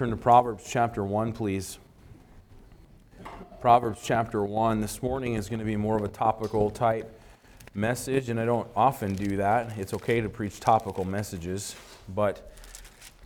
Turn 0.00 0.08
to 0.08 0.16
Proverbs 0.16 0.64
chapter 0.66 1.04
1, 1.04 1.34
please. 1.34 1.78
Proverbs 3.60 4.00
chapter 4.02 4.42
1. 4.42 4.80
This 4.80 5.02
morning 5.02 5.34
is 5.34 5.50
going 5.50 5.58
to 5.58 5.64
be 5.66 5.76
more 5.76 5.94
of 5.94 6.02
a 6.02 6.08
topical 6.08 6.70
type 6.70 7.20
message, 7.74 8.30
and 8.30 8.40
I 8.40 8.46
don't 8.46 8.66
often 8.74 9.14
do 9.14 9.36
that. 9.36 9.76
It's 9.76 9.92
okay 9.92 10.22
to 10.22 10.30
preach 10.30 10.58
topical 10.58 11.04
messages, 11.04 11.76
but 12.14 12.50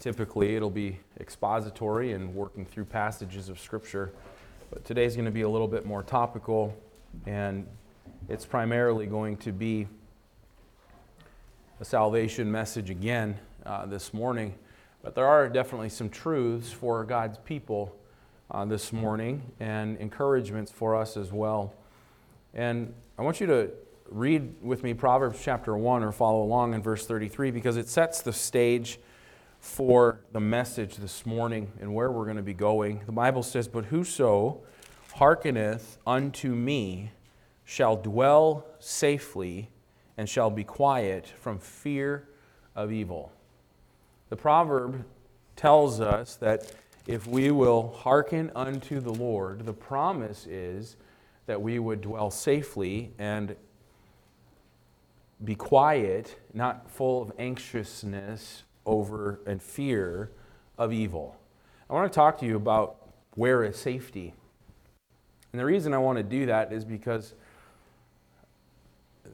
typically 0.01 0.57
it'll 0.57 0.69
be 0.69 0.99
expository 1.21 2.11
and 2.11 2.35
working 2.35 2.67
through 2.67 2.87
passages 2.87 3.49
of 3.49 3.61
Scripture. 3.61 4.13
But 4.71 4.85
today's 4.85 5.15
going 5.15 5.27
to 5.27 5.31
be 5.31 5.43
a 5.43 5.49
little 5.49 5.69
bit 5.69 5.87
more 5.87 6.03
topical, 6.03 6.77
and 7.25 7.69
it's 8.29 8.47
primarily 8.47 9.07
going 9.07 9.37
to 9.37 9.53
be 9.53 9.87
a 11.79 11.85
salvation 11.85 12.51
message 12.51 12.91
again 12.91 13.39
uh, 13.65 13.87
this 13.87 14.13
morning. 14.13 14.57
But 15.05 15.15
there 15.15 15.27
are 15.27 15.51
definitely 15.51 15.91
some 15.91 16.09
truths 16.09 16.73
for 16.73 17.05
God's 17.05 17.37
people 17.37 17.95
uh, 18.51 18.65
this 18.65 18.91
morning 18.91 19.43
and 19.61 19.99
encouragements 19.99 20.73
for 20.73 20.97
us 20.97 21.19
as 21.19 21.31
well. 21.31 21.75
And 22.55 22.95
I 23.19 23.23
want 23.23 23.39
you 23.39 23.47
to 23.49 23.71
read 24.09 24.55
with 24.63 24.83
me 24.83 24.95
Proverbs 24.95 25.41
chapter 25.43 25.77
1 25.77 26.03
or 26.03 26.11
follow 26.11 26.43
along 26.43 26.73
in 26.73 26.83
verse 26.83 27.07
33 27.07 27.51
because 27.51 27.77
it 27.77 27.87
sets 27.87 28.23
the 28.23 28.33
stage 28.33 28.99
for 29.61 30.21
the 30.33 30.41
message 30.41 30.97
this 30.97 31.27
morning 31.27 31.71
and 31.83 31.95
where 31.95 32.11
we're 32.11 32.25
going 32.25 32.39
to 32.39 32.43
be 32.43 32.55
going. 32.55 33.03
The 33.05 33.13
Bible 33.13 33.43
says, 33.43 33.69
But 33.69 33.85
whoso 33.85 34.63
hearkeneth 35.17 35.99
unto 36.07 36.49
me 36.55 37.11
shall 37.67 37.97
dwell 37.97 38.65
safely 38.79 39.69
and 40.17 40.31
shall 40.31 40.49
be 40.49 40.65
quiet 40.65 41.27
from 41.27 41.59
fear 41.59 42.27
of 42.75 42.91
evil. 42.91 43.34
The 44.29 44.37
proverb 44.37 45.05
tells 45.57 46.01
us 46.01 46.37
that 46.37 46.73
if 47.07 47.27
we 47.27 47.51
will 47.51 47.93
hearken 47.93 48.51
unto 48.55 49.01
the 49.01 49.13
Lord, 49.13 49.67
the 49.67 49.73
promise 49.73 50.47
is 50.47 50.97
that 51.47 51.61
we 51.61 51.79
would 51.79 52.01
dwell 52.01 52.31
safely 52.31 53.13
and 53.19 53.55
be 55.45 55.55
quiet, 55.55 56.37
not 56.55 56.91
full 56.91 57.21
of 57.21 57.33
anxiousness 57.39 58.63
over 58.87 59.41
and 59.47 59.63
fear 59.63 60.31
of 60.79 60.93
evil. 60.93 61.37
I 61.89 61.93
want 61.93 62.11
to 62.11 62.15
talk 62.15 62.39
to 62.39 62.47
you 62.47 62.57
about 62.57 62.97
where 63.35 63.63
is 63.65 63.77
safety. 63.77 64.33
And 65.53 65.61
the 65.61 65.65
reason 65.65 65.93
I 65.93 65.99
want 65.99 66.17
to 66.17 66.25
do 66.25 66.47
that 66.47 66.73
is 66.73 66.85
because 66.85 67.35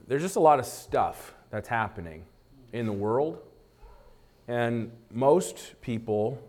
there's 0.07 0.21
just 0.21 0.35
a 0.35 0.41
lot 0.41 0.59
of 0.59 0.65
stuff 0.65 1.33
that's 1.49 1.67
happening 1.67 2.25
in 2.73 2.85
the 2.85 2.93
world 2.93 3.39
and 4.47 4.91
most 5.11 5.79
people 5.81 6.41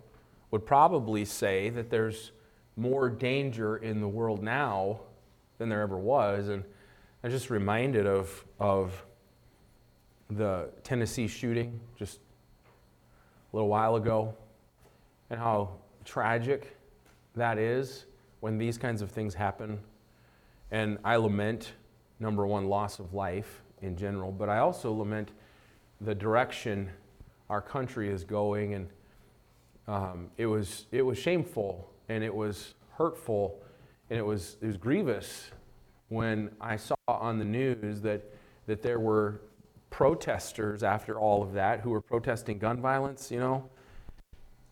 would 0.50 0.66
probably 0.66 1.24
say 1.24 1.70
that 1.70 1.90
there's 1.90 2.32
more 2.76 3.08
danger 3.08 3.76
in 3.76 4.00
the 4.00 4.08
world 4.08 4.42
now 4.42 5.00
than 5.58 5.68
there 5.68 5.82
ever 5.82 5.98
was. 5.98 6.48
And 6.48 6.64
I'm 7.22 7.30
just 7.30 7.50
reminded 7.50 8.06
of, 8.06 8.44
of 8.58 9.04
the 10.30 10.70
Tennessee 10.82 11.28
shooting 11.28 11.80
just 11.96 12.18
a 13.52 13.56
little 13.56 13.68
while 13.68 13.96
ago 13.96 14.34
and 15.30 15.38
how 15.38 15.70
tragic 16.04 16.76
that 17.34 17.58
is 17.58 18.06
when 18.40 18.58
these 18.58 18.76
kinds 18.76 19.02
of 19.02 19.10
things 19.10 19.34
happen. 19.34 19.78
And 20.70 20.98
I 21.04 21.16
lament, 21.16 21.72
number 22.18 22.46
one, 22.46 22.68
loss 22.68 22.98
of 22.98 23.14
life 23.14 23.62
in 23.82 23.96
general, 23.96 24.32
but 24.32 24.48
I 24.48 24.58
also 24.58 24.92
lament 24.92 25.30
the 26.00 26.14
direction 26.14 26.90
our 27.52 27.60
country 27.60 28.08
is 28.08 28.24
going. 28.24 28.72
And 28.72 28.88
um, 29.86 30.30
it, 30.38 30.46
was, 30.46 30.86
it 30.90 31.02
was 31.02 31.18
shameful 31.18 31.92
and 32.08 32.24
it 32.24 32.34
was 32.34 32.74
hurtful 32.92 33.62
and 34.08 34.18
it 34.18 34.24
was, 34.24 34.56
it 34.62 34.66
was 34.66 34.78
grievous 34.78 35.50
when 36.08 36.50
I 36.60 36.76
saw 36.76 36.94
on 37.06 37.38
the 37.38 37.44
news 37.44 38.00
that, 38.00 38.22
that 38.66 38.82
there 38.82 38.98
were 38.98 39.42
protesters 39.90 40.82
after 40.82 41.20
all 41.20 41.42
of 41.42 41.52
that 41.52 41.80
who 41.80 41.90
were 41.90 42.00
protesting 42.00 42.58
gun 42.58 42.80
violence, 42.80 43.30
you 43.30 43.38
know. 43.38 43.68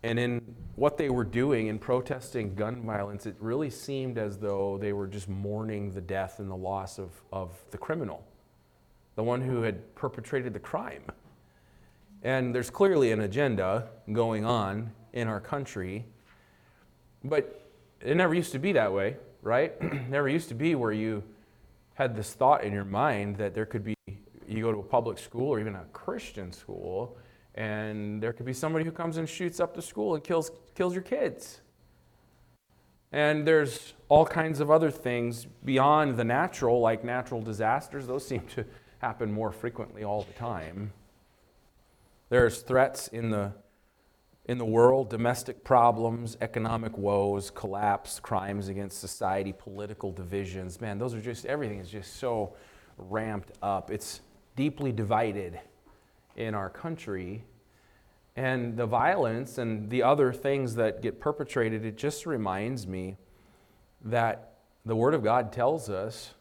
And 0.02 0.18
in 0.18 0.54
what 0.76 0.96
they 0.96 1.10
were 1.10 1.24
doing 1.24 1.66
in 1.66 1.78
protesting 1.78 2.54
gun 2.54 2.82
violence, 2.82 3.26
it 3.26 3.36
really 3.40 3.68
seemed 3.68 4.16
as 4.16 4.38
though 4.38 4.78
they 4.78 4.94
were 4.94 5.06
just 5.06 5.28
mourning 5.28 5.90
the 5.90 6.00
death 6.00 6.38
and 6.38 6.50
the 6.50 6.56
loss 6.56 6.98
of, 6.98 7.10
of 7.30 7.52
the 7.70 7.78
criminal, 7.78 8.24
the 9.16 9.22
one 9.22 9.42
who 9.42 9.60
had 9.60 9.94
perpetrated 9.94 10.54
the 10.54 10.60
crime. 10.60 11.02
And 12.22 12.54
there's 12.54 12.70
clearly 12.70 13.12
an 13.12 13.20
agenda 13.20 13.88
going 14.12 14.44
on 14.44 14.92
in 15.12 15.28
our 15.28 15.40
country. 15.40 16.04
But 17.24 17.68
it 18.00 18.16
never 18.16 18.34
used 18.34 18.52
to 18.52 18.58
be 18.58 18.72
that 18.72 18.92
way, 18.92 19.16
right? 19.42 19.80
never 20.08 20.28
used 20.28 20.48
to 20.48 20.54
be 20.54 20.74
where 20.74 20.92
you 20.92 21.22
had 21.94 22.16
this 22.16 22.32
thought 22.32 22.64
in 22.64 22.72
your 22.72 22.84
mind 22.84 23.36
that 23.36 23.54
there 23.54 23.66
could 23.66 23.84
be, 23.84 23.94
you 24.48 24.62
go 24.62 24.72
to 24.72 24.78
a 24.78 24.82
public 24.82 25.18
school 25.18 25.48
or 25.48 25.60
even 25.60 25.74
a 25.74 25.84
Christian 25.92 26.52
school, 26.52 27.16
and 27.54 28.22
there 28.22 28.32
could 28.32 28.46
be 28.46 28.52
somebody 28.52 28.84
who 28.84 28.92
comes 28.92 29.16
and 29.16 29.28
shoots 29.28 29.60
up 29.60 29.74
the 29.74 29.82
school 29.82 30.14
and 30.14 30.24
kills, 30.24 30.50
kills 30.74 30.94
your 30.94 31.02
kids. 31.02 31.60
And 33.12 33.46
there's 33.46 33.94
all 34.08 34.24
kinds 34.24 34.60
of 34.60 34.70
other 34.70 34.90
things 34.90 35.46
beyond 35.64 36.16
the 36.16 36.24
natural, 36.24 36.80
like 36.80 37.04
natural 37.04 37.42
disasters. 37.42 38.06
Those 38.06 38.26
seem 38.26 38.42
to 38.54 38.64
happen 38.98 39.32
more 39.32 39.50
frequently 39.50 40.04
all 40.04 40.22
the 40.22 40.32
time. 40.34 40.92
There's 42.30 42.60
threats 42.62 43.08
in 43.08 43.30
the, 43.30 43.52
in 44.44 44.58
the 44.58 44.64
world 44.64 45.10
domestic 45.10 45.64
problems, 45.64 46.36
economic 46.40 46.96
woes, 46.96 47.50
collapse, 47.50 48.20
crimes 48.20 48.68
against 48.68 49.00
society, 49.00 49.52
political 49.52 50.12
divisions. 50.12 50.80
Man, 50.80 50.98
those 50.98 51.12
are 51.12 51.20
just, 51.20 51.44
everything 51.44 51.80
is 51.80 51.90
just 51.90 52.16
so 52.18 52.54
ramped 52.96 53.50
up. 53.60 53.90
It's 53.90 54.20
deeply 54.54 54.92
divided 54.92 55.58
in 56.36 56.54
our 56.54 56.70
country. 56.70 57.44
And 58.36 58.76
the 58.76 58.86
violence 58.86 59.58
and 59.58 59.90
the 59.90 60.04
other 60.04 60.32
things 60.32 60.76
that 60.76 61.02
get 61.02 61.18
perpetrated, 61.18 61.84
it 61.84 61.98
just 61.98 62.26
reminds 62.26 62.86
me 62.86 63.16
that 64.04 64.54
the 64.86 64.94
Word 64.94 65.14
of 65.14 65.24
God 65.24 65.52
tells 65.52 65.90
us 65.90 66.32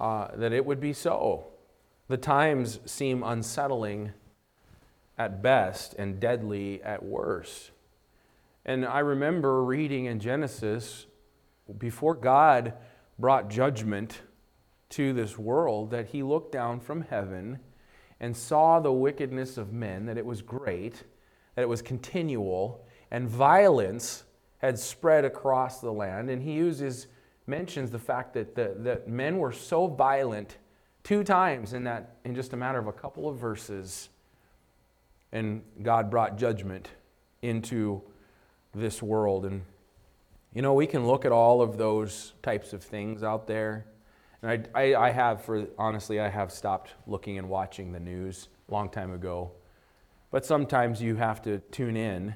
uh, 0.00 0.28
that 0.36 0.54
it 0.54 0.64
would 0.64 0.80
be 0.80 0.94
so. 0.94 1.48
The 2.08 2.16
times 2.16 2.80
seem 2.86 3.22
unsettling 3.22 4.12
at 5.18 5.42
best 5.42 5.94
and 5.94 6.18
deadly 6.18 6.82
at 6.82 7.04
worst. 7.04 7.70
And 8.64 8.84
I 8.84 9.00
remember 9.00 9.64
reading 9.64 10.06
in 10.06 10.20
Genesis, 10.20 11.06
before 11.78 12.14
God 12.14 12.74
brought 13.18 13.50
judgment 13.50 14.20
to 14.90 15.12
this 15.12 15.38
world, 15.38 15.90
that 15.90 16.08
he 16.08 16.22
looked 16.22 16.52
down 16.52 16.80
from 16.80 17.02
heaven 17.02 17.58
and 18.20 18.36
saw 18.36 18.78
the 18.78 18.92
wickedness 18.92 19.58
of 19.58 19.72
men, 19.72 20.06
that 20.06 20.16
it 20.16 20.24
was 20.24 20.42
great, 20.42 21.02
that 21.54 21.62
it 21.62 21.68
was 21.68 21.82
continual, 21.82 22.86
and 23.10 23.28
violence 23.28 24.24
had 24.58 24.78
spread 24.78 25.24
across 25.24 25.80
the 25.80 25.92
land. 25.92 26.30
And 26.30 26.40
he 26.40 26.52
uses, 26.52 27.08
mentions 27.46 27.90
the 27.90 27.98
fact 27.98 28.34
that, 28.34 28.54
the, 28.54 28.74
that 28.78 29.08
men 29.08 29.38
were 29.38 29.50
so 29.50 29.88
violent 29.88 30.58
two 31.02 31.24
times 31.24 31.72
in, 31.72 31.82
that, 31.84 32.16
in 32.24 32.34
just 32.34 32.52
a 32.52 32.56
matter 32.56 32.78
of 32.78 32.86
a 32.86 32.92
couple 32.92 33.28
of 33.28 33.36
verses 33.38 34.08
and 35.32 35.62
God 35.82 36.10
brought 36.10 36.36
judgment 36.36 36.88
into 37.40 38.02
this 38.74 39.02
world. 39.02 39.44
And, 39.44 39.62
you 40.54 40.62
know, 40.62 40.74
we 40.74 40.86
can 40.86 41.06
look 41.06 41.24
at 41.24 41.32
all 41.32 41.62
of 41.62 41.78
those 41.78 42.34
types 42.42 42.72
of 42.72 42.82
things 42.82 43.22
out 43.22 43.46
there. 43.46 43.86
And 44.42 44.68
I, 44.74 44.80
I, 44.80 44.94
I 44.94 45.10
have, 45.10 45.44
for 45.44 45.66
honestly, 45.78 46.20
I 46.20 46.28
have 46.28 46.52
stopped 46.52 46.90
looking 47.06 47.38
and 47.38 47.48
watching 47.48 47.92
the 47.92 48.00
news 48.00 48.48
a 48.68 48.72
long 48.72 48.88
time 48.88 49.12
ago. 49.12 49.52
But 50.30 50.44
sometimes 50.44 51.00
you 51.00 51.16
have 51.16 51.42
to 51.42 51.58
tune 51.70 51.96
in. 51.96 52.34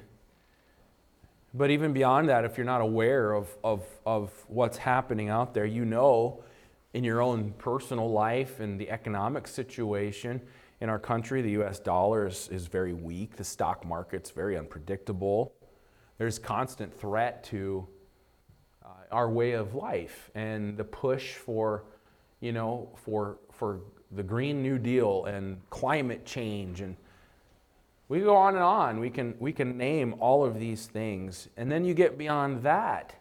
But 1.53 1.71
even 1.71 1.93
beyond 1.93 2.29
that, 2.29 2.45
if 2.45 2.57
you're 2.57 2.65
not 2.65 2.81
aware 2.81 3.33
of, 3.33 3.49
of, 3.63 3.83
of 4.05 4.31
what's 4.47 4.77
happening 4.77 5.29
out 5.29 5.53
there, 5.53 5.65
you 5.65 5.85
know 5.85 6.43
in 6.93 7.03
your 7.03 7.21
own 7.21 7.53
personal 7.59 8.09
life 8.09 8.59
and 8.59 8.79
the 8.79 8.89
economic 8.89 9.47
situation, 9.47 10.41
in 10.79 10.89
our 10.89 10.99
country, 10.99 11.41
the 11.41 11.61
US 11.61 11.79
dollar 11.79 12.27
is, 12.27 12.49
is 12.51 12.67
very 12.67 12.93
weak. 12.93 13.35
The 13.35 13.43
stock 13.43 13.85
market's 13.85 14.29
very 14.29 14.57
unpredictable. 14.57 15.53
There's 16.17 16.39
constant 16.39 16.93
threat 16.93 17.43
to 17.45 17.87
uh, 18.85 18.89
our 19.11 19.29
way 19.29 19.53
of 19.53 19.73
life 19.73 20.29
and 20.35 20.77
the 20.77 20.83
push 20.83 21.33
for, 21.33 21.85
you 22.41 22.51
know, 22.51 22.89
for, 22.95 23.39
for 23.51 23.81
the 24.11 24.23
Green 24.23 24.61
New 24.61 24.77
Deal 24.77 25.25
and 25.25 25.59
climate 25.69 26.25
change. 26.25 26.81
And 26.81 26.95
we 28.07 28.19
go 28.19 28.35
on 28.35 28.53
and 28.53 28.63
on. 28.63 28.99
We 28.99 29.09
can, 29.09 29.35
we 29.39 29.51
can 29.51 29.77
name 29.77 30.15
all 30.19 30.45
of 30.45 30.59
these 30.59 30.85
things. 30.85 31.49
And 31.57 31.71
then 31.71 31.85
you 31.85 31.93
get 31.93 32.17
beyond 32.17 32.63
that. 32.63 33.15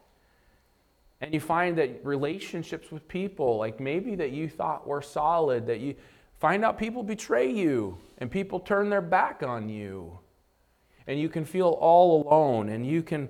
And 1.23 1.33
you 1.33 1.41
find 1.41 1.79
that 1.79 2.05
relationships 2.05 2.93
with 2.93 3.09
people, 3.09 3.57
like 3.57 3.81
maybe 3.81 4.15
that 4.17 4.33
you 4.33 4.49
thought 4.51 4.87
were 4.87 5.01
solid, 5.01 5.67
that 5.67 5.81
you, 5.81 5.95
Find 6.39 6.65
out 6.65 6.79
people 6.79 7.03
betray 7.03 7.51
you 7.51 7.99
and 8.19 8.31
people 8.31 8.61
turn 8.61 8.91
their 8.91 9.01
back 9.01 9.43
on 9.43 9.69
you. 9.69 10.19
and 11.09 11.21
you 11.21 11.29
can 11.29 11.45
feel 11.45 11.69
all 11.69 12.23
alone 12.23 12.69
and 12.69 12.85
you 12.85 13.03
can 13.03 13.29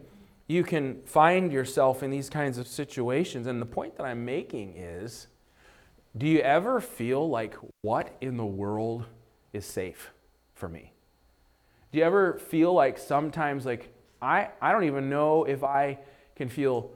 you 0.49 0.63
can 0.65 1.03
find 1.05 1.53
yourself 1.53 2.03
in 2.03 2.11
these 2.11 2.31
kinds 2.31 2.57
of 2.57 2.67
situations 2.67 3.47
and 3.47 3.61
the 3.61 3.67
point 3.67 3.97
that 3.97 4.05
I'm 4.05 4.25
making 4.25 4.77
is 4.77 5.27
do 6.17 6.27
you 6.27 6.39
ever 6.41 6.81
feel 6.81 7.29
like 7.29 7.55
what 7.83 8.17
in 8.23 8.37
the 8.39 8.47
world 8.47 9.05
is 9.53 9.67
safe 9.67 10.13
for 10.55 10.69
me? 10.69 10.95
Do 11.93 11.99
you 11.99 12.05
ever 12.05 12.39
feel 12.39 12.73
like 12.73 12.97
sometimes 12.99 13.67
like 13.67 13.93
I 14.23 14.49
I 14.61 14.73
don't 14.73 14.85
even 14.85 15.11
know 15.11 15.45
if 15.45 15.63
I 15.63 15.99
can 16.35 16.49
feel 16.49 16.91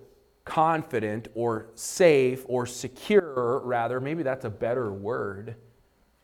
confident 0.46 1.28
or 1.34 1.66
safe 1.74 2.44
or 2.48 2.64
secure 2.66 3.60
rather 3.64 4.00
maybe 4.00 4.22
that's 4.22 4.46
a 4.46 4.50
better 4.50 4.92
word 4.92 5.56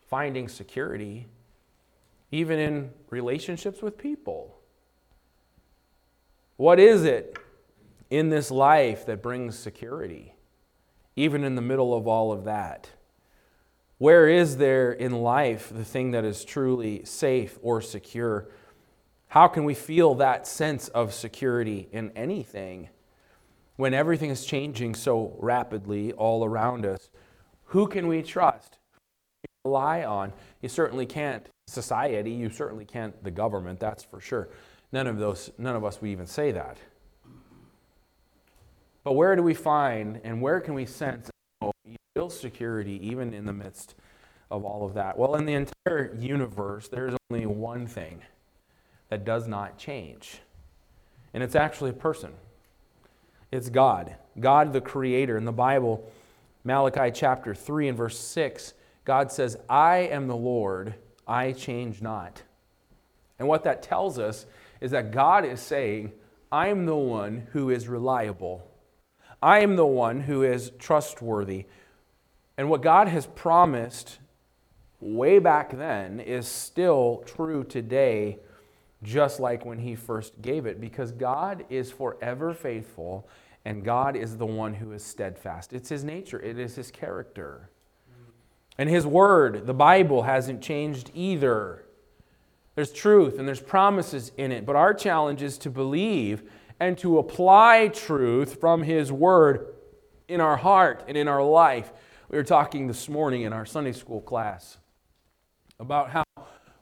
finding 0.07 0.47
security 0.47 1.27
even 2.31 2.59
in 2.59 2.91
relationships 3.09 3.81
with 3.81 3.97
people. 3.97 4.57
What 6.57 6.79
is 6.79 7.03
it 7.03 7.37
in 8.09 8.29
this 8.29 8.51
life 8.51 9.05
that 9.05 9.21
brings 9.21 9.57
security, 9.57 10.33
even 11.15 11.43
in 11.43 11.55
the 11.55 11.61
middle 11.61 11.93
of 11.93 12.07
all 12.07 12.31
of 12.31 12.43
that? 12.45 12.89
Where 13.97 14.27
is 14.27 14.57
there 14.57 14.91
in 14.91 15.11
life 15.11 15.71
the 15.73 15.85
thing 15.85 16.11
that 16.11 16.25
is 16.25 16.43
truly 16.43 17.03
safe 17.05 17.57
or 17.61 17.81
secure? 17.81 18.49
How 19.29 19.47
can 19.47 19.63
we 19.63 19.73
feel 19.73 20.15
that 20.15 20.47
sense 20.47 20.87
of 20.89 21.13
security 21.13 21.89
in 21.91 22.11
anything 22.11 22.89
when 23.75 23.93
everything 23.93 24.29
is 24.29 24.45
changing 24.45 24.95
so 24.95 25.35
rapidly 25.39 26.13
all 26.13 26.43
around 26.43 26.85
us? 26.85 27.09
Who 27.65 27.87
can 27.87 28.07
we 28.07 28.21
trust? 28.21 28.76
Rely 29.67 30.05
on? 30.05 30.31
You 30.61 30.69
certainly 30.69 31.05
can't 31.05 31.45
society. 31.67 32.31
You 32.31 32.49
certainly 32.49 32.85
can't 32.85 33.21
the 33.23 33.31
government, 33.31 33.79
that's 33.79 34.03
for 34.03 34.21
sure. 34.21 34.49
None 34.93 35.07
of 35.07 35.19
those 35.19 35.51
none 35.57 35.75
of 35.75 35.83
us 35.83 35.99
would 35.99 36.09
even 36.09 36.25
say 36.25 36.51
that. 36.53 36.77
But 39.03 39.13
where 39.13 39.35
do 39.35 39.43
we 39.43 39.53
find 39.53 40.21
and 40.23 40.41
where 40.41 40.61
can 40.61 40.73
we 40.73 40.85
sense 40.85 41.29
real 42.15 42.29
security 42.29 42.99
even 43.05 43.33
in 43.33 43.45
the 43.45 43.53
midst 43.53 43.95
of 44.49 44.63
all 44.63 44.85
of 44.85 44.93
that? 44.93 45.17
Well, 45.17 45.35
in 45.35 45.45
the 45.45 45.53
entire 45.53 46.15
universe, 46.17 46.87
there's 46.87 47.15
only 47.29 47.45
one 47.45 47.87
thing 47.87 48.21
that 49.09 49.25
does 49.25 49.47
not 49.47 49.77
change. 49.77 50.39
And 51.33 51.43
it's 51.43 51.55
actually 51.55 51.89
a 51.89 51.93
person. 51.93 52.31
It's 53.51 53.69
God. 53.69 54.15
God 54.39 54.73
the 54.73 54.81
creator. 54.81 55.37
In 55.37 55.45
the 55.45 55.51
Bible, 55.51 56.09
Malachi 56.63 57.11
chapter 57.13 57.53
3 57.53 57.89
and 57.89 57.97
verse 57.97 58.17
6, 58.17 58.73
God 59.07 59.31
says, 59.31 59.57
"I 59.69 59.99
am 59.99 60.27
the 60.27 60.35
Lord, 60.35 60.95
I 61.25 61.53
change 61.53 62.01
not. 62.01 62.43
And 63.39 63.47
what 63.47 63.63
that 63.63 63.81
tells 63.81 64.19
us 64.19 64.45
is 64.81 64.91
that 64.91 65.11
God 65.11 65.45
is 65.45 65.61
saying, 65.61 66.11
I 66.51 66.67
am 66.67 66.85
the 66.85 66.95
one 66.95 67.47
who 67.53 67.69
is 67.69 67.87
reliable. 67.87 68.69
I 69.41 69.59
am 69.59 69.77
the 69.77 69.85
one 69.85 70.19
who 70.21 70.43
is 70.43 70.71
trustworthy. 70.77 71.67
And 72.57 72.69
what 72.69 72.81
God 72.81 73.07
has 73.07 73.27
promised 73.27 74.19
way 74.99 75.39
back 75.39 75.77
then 75.77 76.19
is 76.19 76.45
still 76.45 77.23
true 77.25 77.63
today, 77.63 78.39
just 79.03 79.39
like 79.39 79.65
when 79.65 79.79
He 79.79 79.95
first 79.95 80.41
gave 80.41 80.65
it, 80.65 80.81
because 80.81 81.13
God 81.13 81.63
is 81.69 81.93
forever 81.93 82.53
faithful 82.53 83.25
and 83.63 83.85
God 83.85 84.17
is 84.17 84.35
the 84.35 84.45
one 84.45 84.73
who 84.73 84.91
is 84.91 85.03
steadfast. 85.03 85.71
It's 85.71 85.87
His 85.87 86.03
nature, 86.03 86.41
it 86.41 86.59
is 86.59 86.75
His 86.75 86.91
character. 86.91 87.69
And 88.77 88.89
His 88.89 89.05
Word, 89.05 89.65
the 89.65 89.73
Bible, 89.73 90.23
hasn't 90.23 90.61
changed 90.61 91.11
either. 91.13 91.85
There's 92.75 92.91
truth 92.91 93.39
and 93.39 93.47
there's 93.47 93.61
promises 93.61 94.31
in 94.37 94.51
it, 94.51 94.65
but 94.65 94.75
our 94.75 94.93
challenge 94.93 95.41
is 95.41 95.57
to 95.59 95.69
believe 95.69 96.43
and 96.79 96.97
to 96.99 97.17
apply 97.17 97.87
truth 97.87 98.59
from 98.59 98.83
His 98.83 99.11
Word 99.11 99.73
in 100.27 100.41
our 100.41 100.57
heart 100.57 101.03
and 101.07 101.17
in 101.17 101.27
our 101.27 101.43
life. 101.43 101.91
We 102.29 102.37
were 102.37 102.43
talking 102.43 102.87
this 102.87 103.09
morning 103.09 103.43
in 103.43 103.53
our 103.53 103.65
Sunday 103.65 103.93
school 103.93 104.21
class 104.21 104.77
about 105.79 106.09
how 106.09 106.23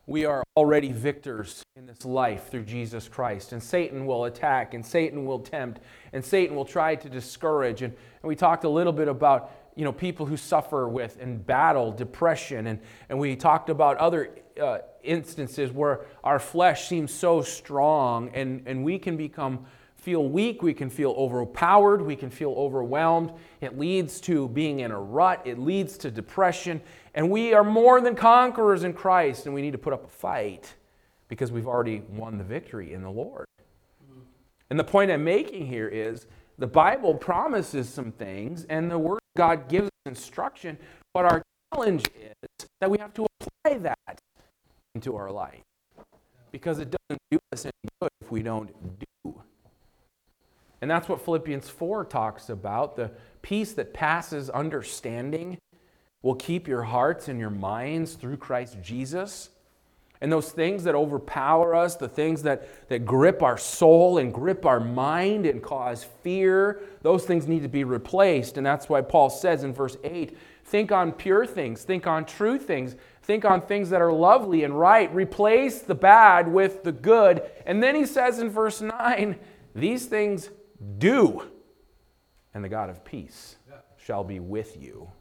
we 0.08 0.26
are 0.26 0.44
already 0.56 0.92
victors 0.92 1.64
in 1.76 1.86
this 1.88 2.06
life 2.06 2.50
through 2.50 2.64
Jesus 2.64 3.08
Christ. 3.08 3.54
And 3.54 3.62
Satan 3.62 4.06
will 4.06 4.26
attack, 4.26 4.74
and 4.74 4.86
Satan 4.86 5.26
will 5.26 5.40
tempt, 5.40 5.82
and 6.14 6.24
Satan 6.24 6.56
will 6.56 6.66
try 6.66 6.96
to 6.96 7.10
discourage. 7.10 7.82
And, 7.82 7.94
and 7.94 8.28
we 8.28 8.36
talked 8.36 8.64
a 8.64 8.70
little 8.70 8.94
bit 8.94 9.08
about 9.08 9.52
you 9.76 9.84
know, 9.84 9.92
people 9.92 10.26
who 10.26 10.38
suffer 10.38 10.88
with 10.88 11.18
and 11.22 11.46
battle 11.46 11.92
depression. 11.92 12.68
And, 12.68 12.80
and 13.10 13.20
we 13.20 13.36
talked 13.36 13.70
about 13.70 13.98
other 13.98 14.32
uh, 14.62 14.80
instances 15.04 15.72
where 15.72 16.06
our 16.24 16.40
flesh 16.40 16.88
seems 16.88 17.14
so 17.14 17.42
strong 17.42 18.30
and, 18.34 18.64
and 18.66 18.84
we 18.84 18.98
can 18.98 19.18
become 19.18 19.66
feel 20.06 20.30
weak, 20.30 20.62
we 20.62 20.72
can 20.74 20.88
feel 20.88 21.16
overpowered, 21.18 22.00
we 22.00 22.16
can 22.16 22.30
feel 22.30 22.52
overwhelmed. 22.52 23.32
It 23.60 23.76
leads 23.76 24.22
to 24.22 24.48
being 24.50 24.82
in 24.82 24.92
a 24.92 25.00
rut, 25.00 25.42
it 25.46 25.58
leads 25.58 25.98
to 26.00 26.12
depression. 26.12 26.80
And 27.16 27.32
we 27.32 27.56
are 27.56 27.64
more 27.64 28.00
than 28.02 28.16
conquerors 28.16 28.84
in 28.84 28.94
Christ, 28.94 29.48
and 29.48 29.56
we 29.56 29.64
need 29.64 29.72
to 29.72 29.80
put 29.80 29.94
up 29.94 30.06
a 30.06 30.10
fight 30.10 30.76
because 31.28 31.52
we've 31.52 31.66
already 31.66 32.04
won 32.10 32.38
the 32.38 32.44
victory 32.44 32.94
in 32.94 33.02
the 33.02 33.10
Lord. 33.10 33.48
And 34.70 34.78
the 34.78 34.84
point 34.84 35.10
I'm 35.10 35.24
making 35.24 35.66
here 35.66 35.88
is 35.88 36.28
the 36.60 36.68
Bible 36.68 37.16
promises 37.16 37.90
some 37.90 38.12
things, 38.12 38.66
and 38.66 38.92
the 38.92 39.00
Word 39.00 39.20
God 39.36 39.68
gives 39.68 39.88
us 39.88 39.92
instruction, 40.06 40.78
but 41.14 41.26
our 41.26 41.44
challenge 41.74 42.06
is 42.20 42.68
that 42.80 42.90
we 42.90 42.98
have 42.98 43.14
to 43.16 43.26
apply 43.42 43.78
that 43.80 44.20
into 44.94 45.16
our 45.16 45.32
life 45.32 45.62
because 46.52 46.80
it 46.80 46.90
doesn't 46.90 47.22
do 47.32 47.40
us 47.52 47.66
any 47.66 47.90
good 48.02 48.10
if 48.22 48.32
we 48.32 48.42
don't 48.42 48.72
do. 49.24 49.42
And 50.82 50.90
that's 50.90 51.10
what 51.10 51.24
Philippians 51.24 51.68
4 51.68 52.06
talks 52.06 52.50
about. 52.50 52.96
The 52.96 53.12
peace 53.42 53.74
that 53.74 53.94
passes 53.94 54.50
understanding 54.50 55.58
will 56.22 56.36
keep 56.36 56.68
your 56.68 56.84
hearts 56.84 57.28
and 57.28 57.40
your 57.40 57.50
minds 57.50 58.14
through 58.14 58.38
Christ 58.38 58.78
Jesus. 58.82 59.50
And 60.26 60.32
those 60.32 60.50
things 60.50 60.86
that 60.86 60.96
overpower 60.96 61.76
us, 61.76 61.98
the 61.98 62.10
things 62.10 62.42
that, 62.42 62.90
that 62.90 63.06
grip 63.06 63.44
our 63.44 63.60
soul 63.60 64.18
and 64.18 64.34
grip 64.34 64.66
our 64.66 64.80
mind 64.80 65.46
and 65.46 65.62
cause 65.62 66.04
fear, 66.24 66.82
those 67.04 67.26
things 67.26 67.48
need 67.48 67.62
to 67.62 67.70
be 67.70 67.84
replaced. 67.84 68.58
And 68.58 68.66
that's 68.66 68.90
why 68.90 69.02
Paul 69.02 69.30
says 69.30 69.64
in 69.64 69.72
verse 69.72 69.98
8 70.04 70.36
think 70.64 70.92
on 70.92 71.12
pure 71.12 71.46
things, 71.46 71.84
think 71.84 72.08
on 72.08 72.26
true 72.26 72.58
things, 72.58 72.96
think 73.22 73.46
on 73.46 73.62
things 73.62 73.92
that 73.92 74.02
are 74.02 74.12
lovely 74.12 74.64
and 74.64 74.80
right. 74.80 75.14
Replace 75.14 75.82
the 75.82 75.94
bad 75.94 76.52
with 76.52 76.84
the 76.84 76.92
good. 76.92 77.44
And 77.68 77.84
then 77.84 77.94
he 77.94 78.08
says 78.08 78.40
in 78.40 78.50
verse 78.50 78.82
9, 78.82 79.36
these 79.76 80.08
things 80.08 80.50
do, 80.98 81.44
and 82.52 82.64
the 82.64 82.70
God 82.70 82.90
of 82.90 83.06
peace 83.06 83.58
shall 83.96 84.24
be 84.24 84.40
with 84.40 84.76
you. 84.82 85.12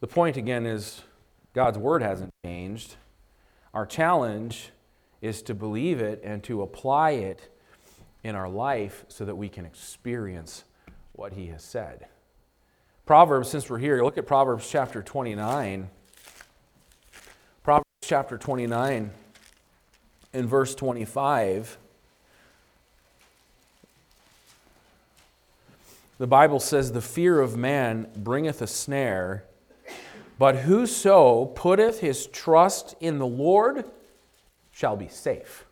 The 0.00 0.08
point 0.08 0.36
again 0.36 0.66
is 0.66 1.02
God's 1.54 1.78
word 1.78 2.02
hasn't 2.02 2.32
changed. 2.44 2.96
Our 3.74 3.86
challenge 3.86 4.70
is 5.20 5.42
to 5.42 5.54
believe 5.54 6.00
it 6.00 6.20
and 6.24 6.42
to 6.44 6.62
apply 6.62 7.12
it 7.12 7.52
in 8.22 8.34
our 8.34 8.48
life 8.48 9.04
so 9.08 9.24
that 9.24 9.36
we 9.36 9.48
can 9.48 9.64
experience 9.64 10.64
what 11.12 11.32
he 11.32 11.48
has 11.48 11.62
said. 11.62 12.06
Proverbs, 13.04 13.48
since 13.48 13.68
we're 13.68 13.78
here, 13.78 14.02
look 14.02 14.18
at 14.18 14.26
Proverbs 14.26 14.68
chapter 14.70 15.02
29. 15.02 15.90
Proverbs 17.62 17.84
chapter 18.02 18.38
29 18.38 19.10
in 20.32 20.46
verse 20.46 20.74
25. 20.74 21.76
The 26.18 26.26
Bible 26.26 26.60
says, 26.60 26.92
The 26.92 27.00
fear 27.00 27.40
of 27.40 27.56
man 27.56 28.08
bringeth 28.14 28.62
a 28.62 28.66
snare 28.66 29.44
but 30.40 30.56
whoso 30.56 31.44
putteth 31.44 32.00
his 32.00 32.26
trust 32.26 32.94
in 32.98 33.18
the 33.18 33.26
Lord 33.26 33.84
shall 34.70 34.96
be 34.96 35.06
safe. 35.06 35.66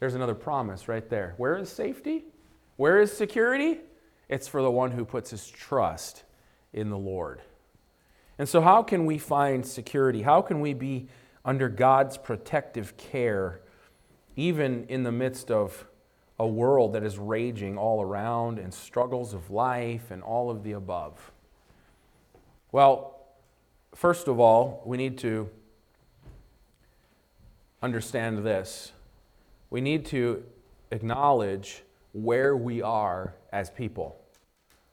There's 0.00 0.14
another 0.14 0.34
promise 0.34 0.88
right 0.88 1.06
there. 1.10 1.34
Where 1.36 1.58
is 1.58 1.68
safety? 1.68 2.24
Where 2.76 2.98
is 3.02 3.14
security? 3.14 3.80
It's 4.30 4.48
for 4.48 4.62
the 4.62 4.70
one 4.70 4.92
who 4.92 5.04
puts 5.04 5.28
his 5.28 5.46
trust 5.46 6.24
in 6.72 6.88
the 6.88 6.96
Lord. 6.96 7.42
And 8.38 8.48
so, 8.48 8.62
how 8.62 8.82
can 8.82 9.04
we 9.04 9.18
find 9.18 9.66
security? 9.66 10.22
How 10.22 10.40
can 10.40 10.62
we 10.62 10.72
be 10.72 11.08
under 11.44 11.68
God's 11.68 12.16
protective 12.16 12.96
care, 12.96 13.60
even 14.36 14.84
in 14.84 15.02
the 15.02 15.12
midst 15.12 15.50
of 15.50 15.86
a 16.38 16.46
world 16.46 16.94
that 16.94 17.04
is 17.04 17.18
raging 17.18 17.76
all 17.76 18.00
around 18.00 18.58
and 18.58 18.72
struggles 18.72 19.34
of 19.34 19.50
life 19.50 20.10
and 20.10 20.22
all 20.22 20.48
of 20.48 20.62
the 20.62 20.72
above? 20.72 21.30
Well, 22.72 23.15
First 23.94 24.28
of 24.28 24.38
all, 24.38 24.82
we 24.84 24.96
need 24.96 25.18
to 25.18 25.48
understand 27.82 28.44
this. 28.44 28.92
We 29.70 29.80
need 29.80 30.06
to 30.06 30.44
acknowledge 30.90 31.82
where 32.12 32.56
we 32.56 32.82
are 32.82 33.34
as 33.52 33.70
people. 33.70 34.20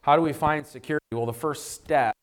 How 0.02 0.16
do 0.16 0.22
we 0.22 0.34
find 0.34 0.66
security? 0.66 1.06
Well, 1.12 1.26
the 1.26 1.34
first 1.34 1.72
step 1.72 2.16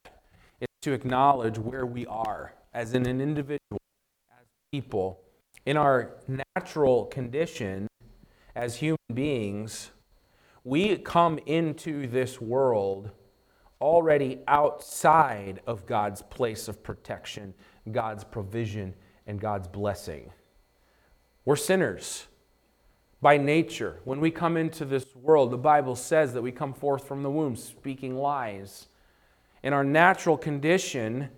is 0.60 0.68
to 0.82 0.92
acknowledge 0.92 1.58
where 1.58 1.86
we 1.86 2.06
are 2.06 2.54
as 2.72 2.94
in 2.94 3.06
an 3.06 3.20
individual, 3.20 3.80
as 4.30 4.46
people, 4.72 5.20
In 5.66 5.76
our 5.76 6.16
natural 6.56 7.04
condition 7.06 7.86
as 8.54 8.76
human 8.76 8.96
beings, 9.12 9.90
we 10.64 10.96
come 10.96 11.38
into 11.46 12.06
this 12.06 12.40
world 12.40 13.10
already 13.80 14.40
outside 14.46 15.60
of 15.66 15.86
God's 15.86 16.22
place 16.22 16.68
of 16.68 16.82
protection, 16.82 17.54
God's 17.90 18.24
provision, 18.24 18.94
and 19.26 19.40
God's 19.40 19.68
blessing. 19.68 20.30
We're 21.44 21.56
sinners 21.56 22.26
by 23.22 23.36
nature. 23.36 24.00
When 24.04 24.20
we 24.20 24.30
come 24.30 24.56
into 24.56 24.84
this 24.84 25.14
world, 25.14 25.50
the 25.50 25.58
Bible 25.58 25.96
says 25.96 26.32
that 26.34 26.42
we 26.42 26.52
come 26.52 26.74
forth 26.74 27.06
from 27.06 27.22
the 27.22 27.30
womb 27.30 27.56
speaking 27.56 28.16
lies. 28.16 28.88
In 29.62 29.72
our 29.72 29.84
natural 29.84 30.36
condition, 30.36 31.28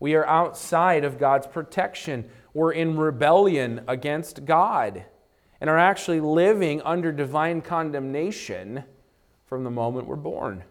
we 0.00 0.14
are 0.14 0.26
outside 0.26 1.04
of 1.04 1.18
God's 1.18 1.46
protection. 1.46 2.28
We're 2.54 2.72
in 2.72 2.96
rebellion 2.96 3.82
against 3.86 4.44
God 4.44 5.04
and 5.60 5.70
are 5.70 5.78
actually 5.78 6.20
living 6.20 6.82
under 6.82 7.12
divine 7.12 7.62
condemnation 7.62 8.84
from 9.46 9.64
the 9.64 9.70
moment 9.70 10.06
we're 10.06 10.16
born. 10.16 10.64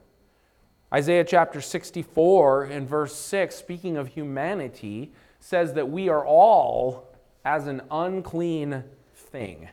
Isaiah 0.96 1.26
chapter 1.26 1.60
64 1.60 2.64
and 2.64 2.88
verse 2.88 3.14
6, 3.14 3.54
speaking 3.54 3.98
of 3.98 4.08
humanity, 4.08 5.12
says 5.42 5.74
that 5.74 5.90
we 5.90 6.08
are 6.08 6.26
all 6.26 7.14
as 7.44 7.68
an 7.68 7.82
unclean 7.92 8.86
thing. 9.14 9.68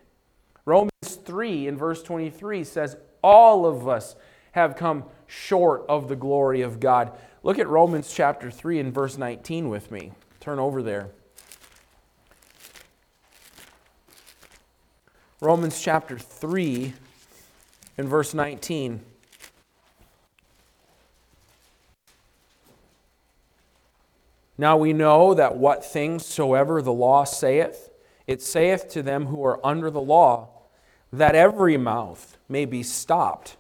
Romans 0.64 0.91
3 1.25 1.69
in 1.69 1.76
verse 1.76 2.02
23 2.02 2.64
says, 2.64 2.97
All 3.23 3.67
of 3.67 3.87
us 3.87 4.17
have 4.50 4.75
come 4.75 5.05
short 5.29 5.85
of 5.88 6.09
the 6.09 6.17
glory 6.17 6.61
of 6.61 6.81
God. 6.81 7.12
Look 7.45 7.61
at 7.61 7.69
Romans 7.69 8.12
chapter 8.12 8.50
3 8.50 8.81
and 8.81 8.93
verse 8.93 9.17
19 9.17 9.69
with 9.69 9.93
me. 9.93 10.11
Turn 10.41 10.59
over 10.59 10.83
there. 10.83 11.11
Romans 15.41 15.81
chapter 15.81 16.19
3 16.19 16.95
and 17.97 18.09
verse 18.09 18.35
19. 18.35 19.02
Now 24.62 24.76
we 24.76 24.92
know 24.92 25.35
that 25.35 25.57
what 25.57 25.85
things 25.85 26.25
soever 26.25 26.81
the 26.83 26.92
law 26.92 27.25
saith, 27.25 27.90
it 28.28 28.40
saith 28.40 28.88
to 28.90 29.02
them 29.02 29.26
who 29.26 29.45
are 29.45 29.59
under 29.66 29.90
the 29.90 30.00
law, 30.00 30.50
that 31.12 31.35
every 31.35 31.76
mouth 31.76 32.38
may 32.49 32.64
be 32.64 32.85
stopped, 32.85 33.57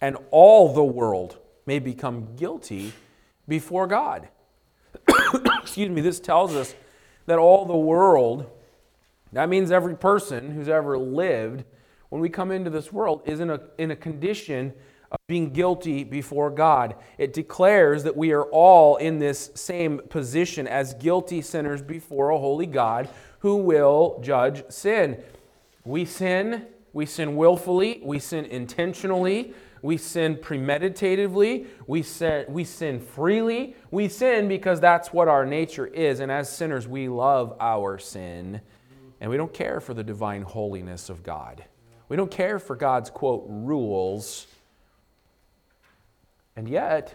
and 0.00 0.16
all 0.30 0.72
the 0.72 0.82
world 0.82 1.36
may 1.66 1.78
become 1.78 2.36
guilty 2.36 2.94
before 3.46 3.86
God. 3.86 4.30
Excuse 5.60 5.90
me, 5.90 6.00
this 6.00 6.20
tells 6.20 6.54
us 6.54 6.74
that 7.26 7.38
all 7.38 7.66
the 7.66 7.76
world, 7.76 8.50
that 9.34 9.50
means 9.50 9.70
every 9.70 9.94
person 9.94 10.52
who's 10.52 10.70
ever 10.70 10.96
lived, 10.96 11.64
when 12.08 12.22
we 12.22 12.30
come 12.30 12.50
into 12.50 12.70
this 12.70 12.90
world, 12.90 13.20
is 13.26 13.40
in 13.40 13.50
a, 13.50 13.60
in 13.76 13.90
a 13.90 13.96
condition 13.96 14.72
of 15.10 15.18
being 15.26 15.50
guilty 15.50 16.04
before 16.04 16.50
God. 16.50 16.96
It 17.18 17.32
declares 17.32 18.04
that 18.04 18.16
we 18.16 18.32
are 18.32 18.44
all 18.44 18.96
in 18.96 19.18
this 19.18 19.50
same 19.54 20.00
position 20.08 20.66
as 20.66 20.94
guilty 20.94 21.42
sinners 21.42 21.82
before 21.82 22.30
a 22.30 22.38
holy 22.38 22.66
God 22.66 23.08
who 23.40 23.56
will 23.56 24.20
judge 24.22 24.64
sin. 24.68 25.22
We 25.84 26.04
sin, 26.04 26.66
we 26.92 27.06
sin 27.06 27.36
willfully, 27.36 28.00
we 28.02 28.18
sin 28.18 28.44
intentionally, 28.46 29.54
we 29.82 29.98
sin 29.98 30.36
premeditatively, 30.36 31.66
we 31.86 32.02
sin, 32.02 32.46
we 32.48 32.64
sin 32.64 32.98
freely. 32.98 33.76
We 33.90 34.08
sin 34.08 34.48
because 34.48 34.80
that's 34.80 35.12
what 35.12 35.28
our 35.28 35.46
nature 35.46 35.86
is. 35.86 36.18
And 36.20 36.32
as 36.32 36.50
sinners, 36.50 36.88
we 36.88 37.08
love 37.08 37.56
our 37.60 37.98
sin 37.98 38.60
and 39.20 39.30
we 39.30 39.36
don't 39.36 39.52
care 39.52 39.80
for 39.80 39.94
the 39.94 40.04
divine 40.04 40.42
holiness 40.42 41.08
of 41.08 41.22
God. 41.22 41.64
We 42.08 42.16
don't 42.16 42.30
care 42.30 42.58
for 42.58 42.76
God's, 42.76 43.10
quote, 43.10 43.44
rules. 43.48 44.46
And 46.56 46.68
yet, 46.68 47.14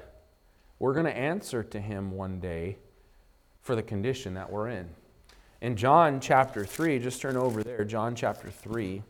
we're 0.78 0.94
going 0.94 1.06
to 1.06 1.18
answer 1.18 1.64
to 1.64 1.80
Him 1.82 2.12
one 2.12 2.40
day 2.40 2.78
for 3.62 3.76
the 3.76 3.84
condition 3.84 4.36
that 4.36 4.52
we're 4.52 4.70
in. 4.70 4.90
In 5.62 5.76
John 5.76 6.20
chapter 6.20 6.66
3, 6.66 7.00
just 7.00 7.22
turn 7.22 7.36
over 7.36 7.64
there, 7.64 7.84
John 7.84 8.16
chapter 8.16 8.50
3. 8.50 9.02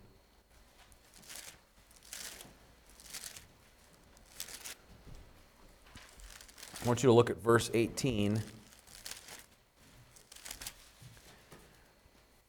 I 6.83 6.87
want 6.87 7.03
you 7.03 7.07
to 7.07 7.13
look 7.13 7.29
at 7.29 7.41
verse 7.41 7.69
18. 7.73 8.41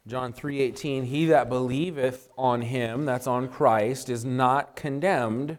John 0.07 0.33
3:18 0.33 1.05
He 1.05 1.27
that 1.27 1.49
believeth 1.49 2.29
on 2.37 2.63
him 2.63 3.05
that's 3.05 3.27
on 3.27 3.49
Christ 3.49 4.09
is 4.09 4.25
not 4.25 4.75
condemned 4.75 5.59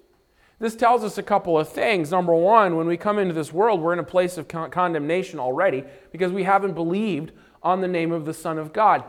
This 0.61 0.75
tells 0.75 1.03
us 1.03 1.17
a 1.17 1.23
couple 1.23 1.57
of 1.57 1.69
things. 1.69 2.11
Number 2.11 2.35
one, 2.35 2.77
when 2.77 2.85
we 2.85 2.95
come 2.95 3.17
into 3.17 3.33
this 3.33 3.51
world, 3.51 3.81
we're 3.81 3.93
in 3.93 3.99
a 3.99 4.03
place 4.03 4.37
of 4.37 4.47
con- 4.47 4.69
condemnation 4.69 5.39
already 5.39 5.83
because 6.11 6.31
we 6.31 6.43
haven't 6.43 6.75
believed 6.75 7.31
on 7.63 7.81
the 7.81 7.87
name 7.87 8.11
of 8.11 8.25
the 8.25 8.33
Son 8.33 8.59
of 8.59 8.71
God. 8.71 9.03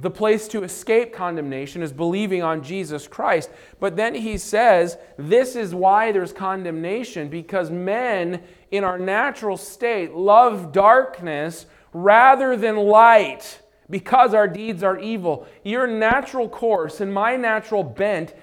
The 0.00 0.10
place 0.10 0.48
to 0.48 0.64
escape 0.64 1.12
condemnation 1.12 1.84
is 1.84 1.92
believing 1.92 2.42
on 2.42 2.64
Jesus 2.64 3.06
Christ. 3.06 3.48
But 3.78 3.94
then 3.94 4.12
he 4.16 4.36
says, 4.38 4.98
This 5.16 5.54
is 5.54 5.72
why 5.72 6.10
there's 6.10 6.32
condemnation, 6.32 7.28
because 7.28 7.70
men 7.70 8.42
in 8.72 8.82
our 8.82 8.98
natural 8.98 9.56
state 9.56 10.14
love 10.14 10.72
darkness 10.72 11.66
rather 11.92 12.56
than 12.56 12.76
light, 12.76 13.62
because 13.88 14.34
our 14.34 14.48
deeds 14.48 14.82
are 14.82 14.98
evil. 14.98 15.46
Your 15.62 15.86
natural 15.86 16.48
course 16.48 17.00
and 17.00 17.14
my 17.14 17.36
natural 17.36 17.84
bent 17.84 18.34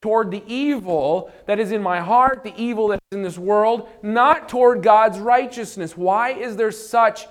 toward 0.00 0.30
the 0.30 0.42
evil 0.46 1.30
that 1.46 1.58
is 1.58 1.72
in 1.72 1.82
my 1.82 2.00
heart, 2.00 2.42
the 2.42 2.54
evil 2.56 2.88
that 2.88 3.00
is 3.10 3.16
in 3.16 3.22
this 3.22 3.38
world, 3.38 3.88
not 4.02 4.48
toward 4.48 4.82
God's 4.82 5.18
righteousness. 5.18 5.96
Why 5.96 6.30
is 6.30 6.56
there 6.56 6.72
such 6.72 7.26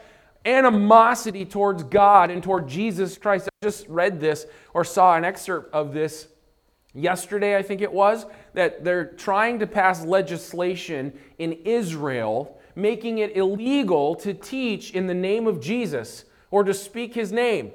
animosity 0.46 1.46
towards 1.46 1.84
God 1.84 2.32
and 2.32 2.42
toward 2.42 2.68
Jesus 2.68 3.18
Christ. 3.18 3.48
I 3.48 3.66
just 3.66 3.88
read 3.88 4.20
this 4.20 4.46
or 4.74 4.84
saw 4.84 5.16
an 5.16 5.26
excerpt 5.26 5.74
of 5.74 5.94
this 5.94 6.28
yesterday, 6.94 7.58
I 7.58 7.62
think 7.62 7.82
it 7.82 7.92
was, 7.92 8.26
that 8.54 8.84
they're 8.84 9.06
trying 9.06 9.60
to 9.60 9.68
pass 9.68 10.04
legislation 10.06 11.14
in 11.38 11.54
Israel 11.66 12.56
making 12.76 13.18
it 13.18 13.36
illegal 13.36 14.16
to 14.16 14.34
teach 14.34 14.92
in 14.92 15.08
the 15.08 15.14
name 15.14 15.48
of 15.48 15.60
Jesus 15.60 16.26
or 16.50 16.64
to 16.64 16.74
speak 16.74 17.14
his 17.14 17.32
name. 17.32 17.72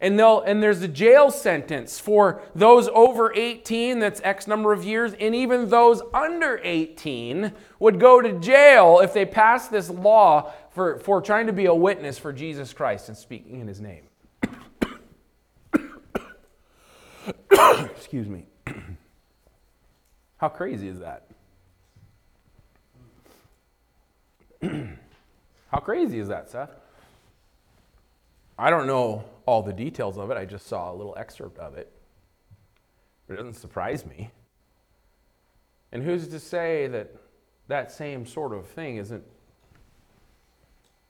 And, 0.00 0.16
they'll, 0.18 0.40
and 0.42 0.62
there's 0.62 0.80
a 0.82 0.88
jail 0.88 1.30
sentence 1.30 1.98
for 1.98 2.40
those 2.54 2.88
over 2.88 3.34
18, 3.34 3.98
that's 3.98 4.20
X 4.22 4.46
number 4.46 4.72
of 4.72 4.84
years, 4.84 5.12
and 5.14 5.34
even 5.34 5.70
those 5.70 6.00
under 6.14 6.60
18 6.62 7.52
would 7.80 7.98
go 7.98 8.22
to 8.22 8.38
jail 8.38 9.00
if 9.00 9.12
they 9.12 9.24
passed 9.24 9.72
this 9.72 9.90
law 9.90 10.52
for, 10.70 11.00
for 11.00 11.20
trying 11.20 11.48
to 11.48 11.52
be 11.52 11.66
a 11.66 11.74
witness 11.74 12.16
for 12.16 12.32
Jesus 12.32 12.72
Christ 12.72 13.08
and 13.08 13.18
speaking 13.18 13.58
in 13.60 13.66
his 13.66 13.80
name. 13.80 14.04
Excuse 17.50 18.28
me. 18.28 18.46
How 20.36 20.48
crazy 20.48 20.86
is 20.86 21.00
that? 21.00 21.24
How 25.72 25.80
crazy 25.80 26.20
is 26.20 26.28
that, 26.28 26.50
Seth? 26.50 26.70
I 28.56 28.70
don't 28.70 28.86
know 28.86 29.24
all 29.48 29.62
the 29.62 29.72
details 29.72 30.18
of 30.18 30.30
it. 30.30 30.36
I 30.36 30.44
just 30.44 30.66
saw 30.66 30.92
a 30.92 30.94
little 30.94 31.14
excerpt 31.16 31.58
of 31.58 31.78
it. 31.78 31.90
But 33.26 33.32
it 33.32 33.36
doesn't 33.38 33.54
surprise 33.54 34.04
me. 34.04 34.30
And 35.90 36.02
who's 36.02 36.28
to 36.28 36.38
say 36.38 36.86
that 36.88 37.14
that 37.66 37.90
same 37.90 38.26
sort 38.26 38.52
of 38.52 38.66
thing 38.66 38.98
isn't 38.98 39.24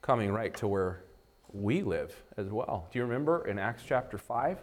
coming 0.03 0.31
right 0.31 0.55
to 0.59 0.69
where 0.69 1.03
we 1.53 1.83
live 1.83 2.15
as 2.37 2.47
well? 2.47 2.87
Do 2.93 3.01
you 3.01 3.05
remember 3.05 3.45
in 3.45 3.59
Acts 3.59 3.83
chapter 3.85 4.17
5 4.17 4.63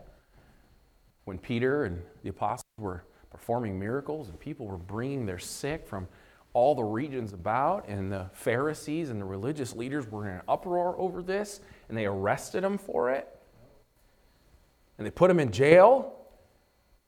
when 1.25 1.37
Peter 1.37 1.83
and 1.83 2.01
the 2.23 2.29
apostles 2.29 2.63
were 2.77 3.03
performing 3.29 3.77
miracles 3.77 4.29
and 4.29 4.39
people 4.39 4.67
were 4.67 4.77
bringing 4.77 5.25
their 5.25 5.39
sick 5.39 5.85
from 5.85 6.07
all 6.53 6.75
the 6.75 6.83
regions 6.83 7.33
about, 7.33 7.89
and 7.89 8.09
the 8.09 8.29
Pharisees 8.31 9.09
and 9.09 9.19
the 9.19 9.25
religious 9.25 9.75
leaders 9.75 10.09
were 10.09 10.29
in 10.29 10.35
an 10.35 10.41
uproar 10.47 10.97
over 10.97 11.21
this, 11.21 11.59
and 11.89 11.97
they 11.97 12.05
arrested 12.05 12.63
them 12.63 12.77
for 12.77 13.11
it. 13.11 13.34
And 14.97 15.05
they 15.05 15.11
put 15.11 15.29
him 15.29 15.39
in 15.39 15.51
jail. 15.51 16.11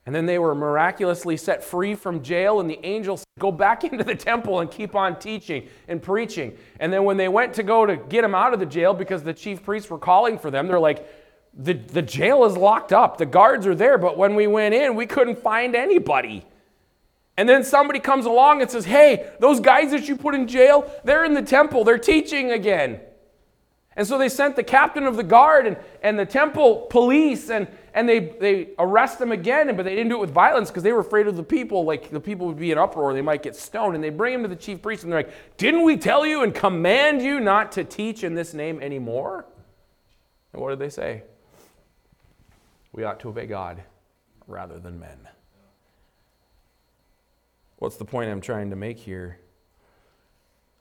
And 0.06 0.16
then 0.16 0.26
they 0.26 0.40
were 0.40 0.56
miraculously 0.56 1.36
set 1.36 1.62
free 1.62 1.94
from 1.94 2.24
jail, 2.24 2.62
and 2.62 2.70
the 2.70 2.80
angels 2.86 3.26
go 3.40 3.52
back 3.52 3.84
into 3.92 4.06
the 4.06 4.16
temple 4.16 4.62
and 4.62 4.72
keep 4.72 4.96
on 4.96 5.20
teaching 5.20 5.68
and 5.90 6.02
preaching. 6.02 6.58
And 6.80 6.94
then 6.94 7.04
when 7.04 7.18
they 7.18 7.28
went 7.28 7.54
to 7.56 7.64
go 7.64 7.86
to 7.86 7.98
get 7.98 8.22
them 8.22 8.34
out 8.34 8.54
of 8.54 8.60
the 8.60 8.66
jail 8.66 8.94
because 8.94 9.24
the 9.24 9.34
chief 9.34 9.64
priests 9.64 9.90
were 9.90 10.00
calling 10.00 10.40
for 10.40 10.50
them, 10.50 10.68
they're 10.68 10.80
like, 10.80 11.08
the, 11.54 11.74
the 11.74 12.02
jail 12.02 12.46
is 12.46 12.56
locked 12.56 12.94
up. 12.94 13.18
The 13.18 13.26
guards 13.26 13.68
are 13.68 13.76
there, 13.76 13.98
but 13.98 14.18
when 14.18 14.36
we 14.36 14.48
went 14.48 14.74
in, 14.76 14.96
we 14.96 15.08
couldn't 15.08 15.40
find 15.40 15.76
anybody. 15.76 16.46
And 17.36 17.48
then 17.50 17.64
somebody 17.64 18.00
comes 18.00 18.26
along 18.26 18.62
and 18.62 18.70
says, 18.70 18.86
Hey, 18.86 19.30
those 19.40 19.60
guys 19.60 19.92
that 19.92 20.08
you 20.08 20.16
put 20.16 20.36
in 20.36 20.48
jail, 20.48 20.92
they're 21.04 21.26
in 21.26 21.34
the 21.34 21.42
temple, 21.42 21.84
they're 21.84 21.98
teaching 21.98 22.52
again. 22.52 23.00
And 23.96 24.08
so 24.08 24.18
they 24.18 24.30
sent 24.30 24.56
the 24.56 24.64
captain 24.64 25.06
of 25.06 25.16
the 25.18 25.24
guard 25.24 25.66
and, 25.66 25.78
and 26.04 26.20
the 26.20 26.26
temple 26.26 26.88
police, 26.90 27.50
and, 27.50 27.68
and 27.98 28.08
they, 28.08 28.20
they 28.20 28.70
arrest 28.78 29.18
them 29.18 29.32
again, 29.32 29.76
but 29.76 29.84
they 29.84 29.96
didn't 29.96 30.10
do 30.10 30.18
it 30.18 30.22
with 30.22 30.30
violence 30.30 30.70
because 30.70 30.84
they 30.84 30.92
were 30.92 31.00
afraid 31.00 31.26
of 31.26 31.36
the 31.36 31.42
people. 31.42 31.84
Like 31.84 32.12
the 32.12 32.20
people 32.20 32.46
would 32.46 32.60
be 32.60 32.72
in 32.72 32.78
uproar, 32.78 33.12
they 33.12 33.24
might 33.24 33.42
get 33.42 33.56
stoned. 33.56 33.96
And 33.96 34.04
they 34.04 34.12
bring 34.12 34.36
him 34.36 34.44
to 34.44 34.48
the 34.48 34.56
chief 34.56 34.84
priest, 34.84 35.02
and 35.02 35.12
they're 35.12 35.24
like, 35.24 35.58
Didn't 35.58 35.82
we 35.82 35.98
tell 35.98 36.24
you 36.24 36.44
and 36.44 36.54
command 36.54 37.24
you 37.24 37.40
not 37.40 37.72
to 37.72 37.84
teach 37.84 38.24
in 38.24 38.36
this 38.36 38.54
name 38.54 38.80
anymore? 38.84 39.48
And 40.54 40.62
what 40.62 40.70
did 40.70 40.78
they 40.78 40.92
say? 40.92 41.24
We 42.92 43.04
ought 43.04 43.20
to 43.22 43.30
obey 43.30 43.48
God 43.48 43.82
rather 44.46 44.78
than 44.78 45.00
men. 45.00 45.18
What's 47.78 47.98
the 47.98 48.06
point 48.06 48.30
I'm 48.30 48.42
trying 48.42 48.70
to 48.70 48.76
make 48.76 49.00
here? 49.00 49.40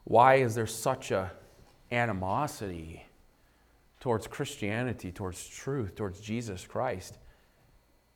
Why 0.04 0.35
is 0.35 0.54
there 0.54 0.66
such 0.66 1.12
a 1.12 1.32
animosity 1.90 3.05
towards 4.06 4.28
Christianity, 4.28 5.10
towards 5.10 5.48
truth, 5.48 5.96
towards 5.96 6.20
Jesus 6.20 6.64
Christ. 6.64 7.18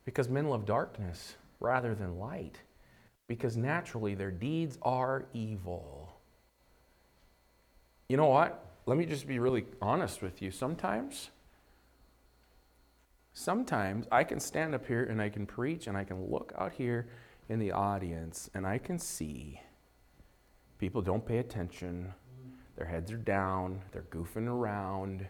Because 0.04 0.28
men 0.28 0.48
love 0.48 0.64
darkness 0.64 1.34
rather 1.58 1.96
than 1.96 2.16
light. 2.16 2.60
Because 3.26 3.56
naturally 3.56 4.14
their 4.14 4.30
deeds 4.30 4.78
are 4.82 5.24
evil. 5.34 6.12
You 8.08 8.16
know 8.18 8.26
what? 8.26 8.64
Let 8.86 8.98
me 8.98 9.04
just 9.04 9.26
be 9.26 9.40
really 9.40 9.64
honest 9.82 10.22
with 10.22 10.40
you. 10.40 10.52
Sometimes, 10.52 11.30
sometimes 13.32 14.06
I 14.12 14.22
can 14.22 14.38
stand 14.38 14.76
up 14.76 14.86
here 14.86 15.02
and 15.02 15.20
I 15.20 15.28
can 15.28 15.44
preach 15.44 15.88
and 15.88 15.96
I 15.96 16.04
can 16.04 16.30
look 16.30 16.52
out 16.56 16.70
here 16.70 17.08
in 17.48 17.58
the 17.58 17.72
audience 17.72 18.48
and 18.54 18.64
I 18.64 18.78
can 18.78 19.00
see 19.00 19.60
people 20.78 21.02
don't 21.02 21.26
pay 21.26 21.38
attention 21.38 22.14
their 22.76 22.86
heads 22.86 23.10
are 23.10 23.16
down, 23.16 23.82
they're 23.92 24.06
goofing 24.10 24.46
around, 24.46 25.26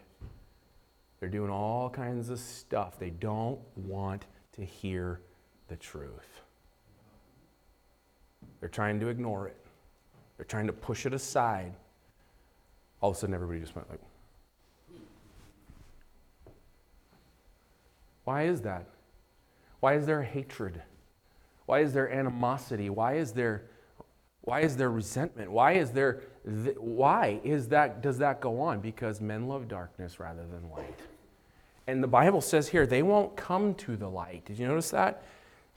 they're 1.21 1.29
doing 1.29 1.51
all 1.51 1.87
kinds 1.89 2.29
of 2.29 2.39
stuff. 2.39 2.97
They 2.99 3.11
don't 3.11 3.59
want 3.77 4.25
to 4.53 4.65
hear 4.65 5.21
the 5.67 5.77
truth. 5.77 6.41
They're 8.59 8.67
trying 8.67 8.99
to 8.99 9.07
ignore 9.07 9.47
it, 9.47 9.63
they're 10.35 10.45
trying 10.45 10.67
to 10.67 10.73
push 10.73 11.05
it 11.05 11.13
aside. 11.13 11.73
All 12.99 13.11
of 13.11 13.15
a 13.15 13.19
sudden, 13.19 13.33
everybody 13.33 13.59
just 13.59 13.75
went 13.75 13.89
like, 13.89 13.99
Why 18.23 18.43
is 18.43 18.61
that? 18.61 18.87
Why 19.79 19.95
is 19.95 20.05
there 20.05 20.21
hatred? 20.23 20.81
Why 21.65 21.79
is 21.79 21.93
there 21.93 22.11
animosity? 22.11 22.89
Why 22.89 23.15
is 23.15 23.31
there 23.31 23.63
why 24.43 24.61
is 24.61 24.75
there 24.75 24.89
resentment? 24.89 25.51
Why 25.51 25.73
is 25.73 25.91
there 25.91 26.21
th- 26.63 26.77
why 26.77 27.39
is 27.43 27.67
that 27.67 28.01
does 28.01 28.17
that 28.17 28.41
go 28.41 28.59
on? 28.59 28.79
Because 28.79 29.21
men 29.21 29.47
love 29.47 29.67
darkness 29.67 30.19
rather 30.19 30.47
than 30.47 30.69
light. 30.71 30.99
And 31.87 32.03
the 32.03 32.07
Bible 32.07 32.41
says 32.41 32.69
here 32.69 32.85
they 32.85 33.01
won't 33.01 33.35
come 33.35 33.73
to 33.75 33.97
the 33.97 34.09
light. 34.09 34.45
Did 34.45 34.59
you 34.59 34.67
notice 34.67 34.91
that? 34.91 35.23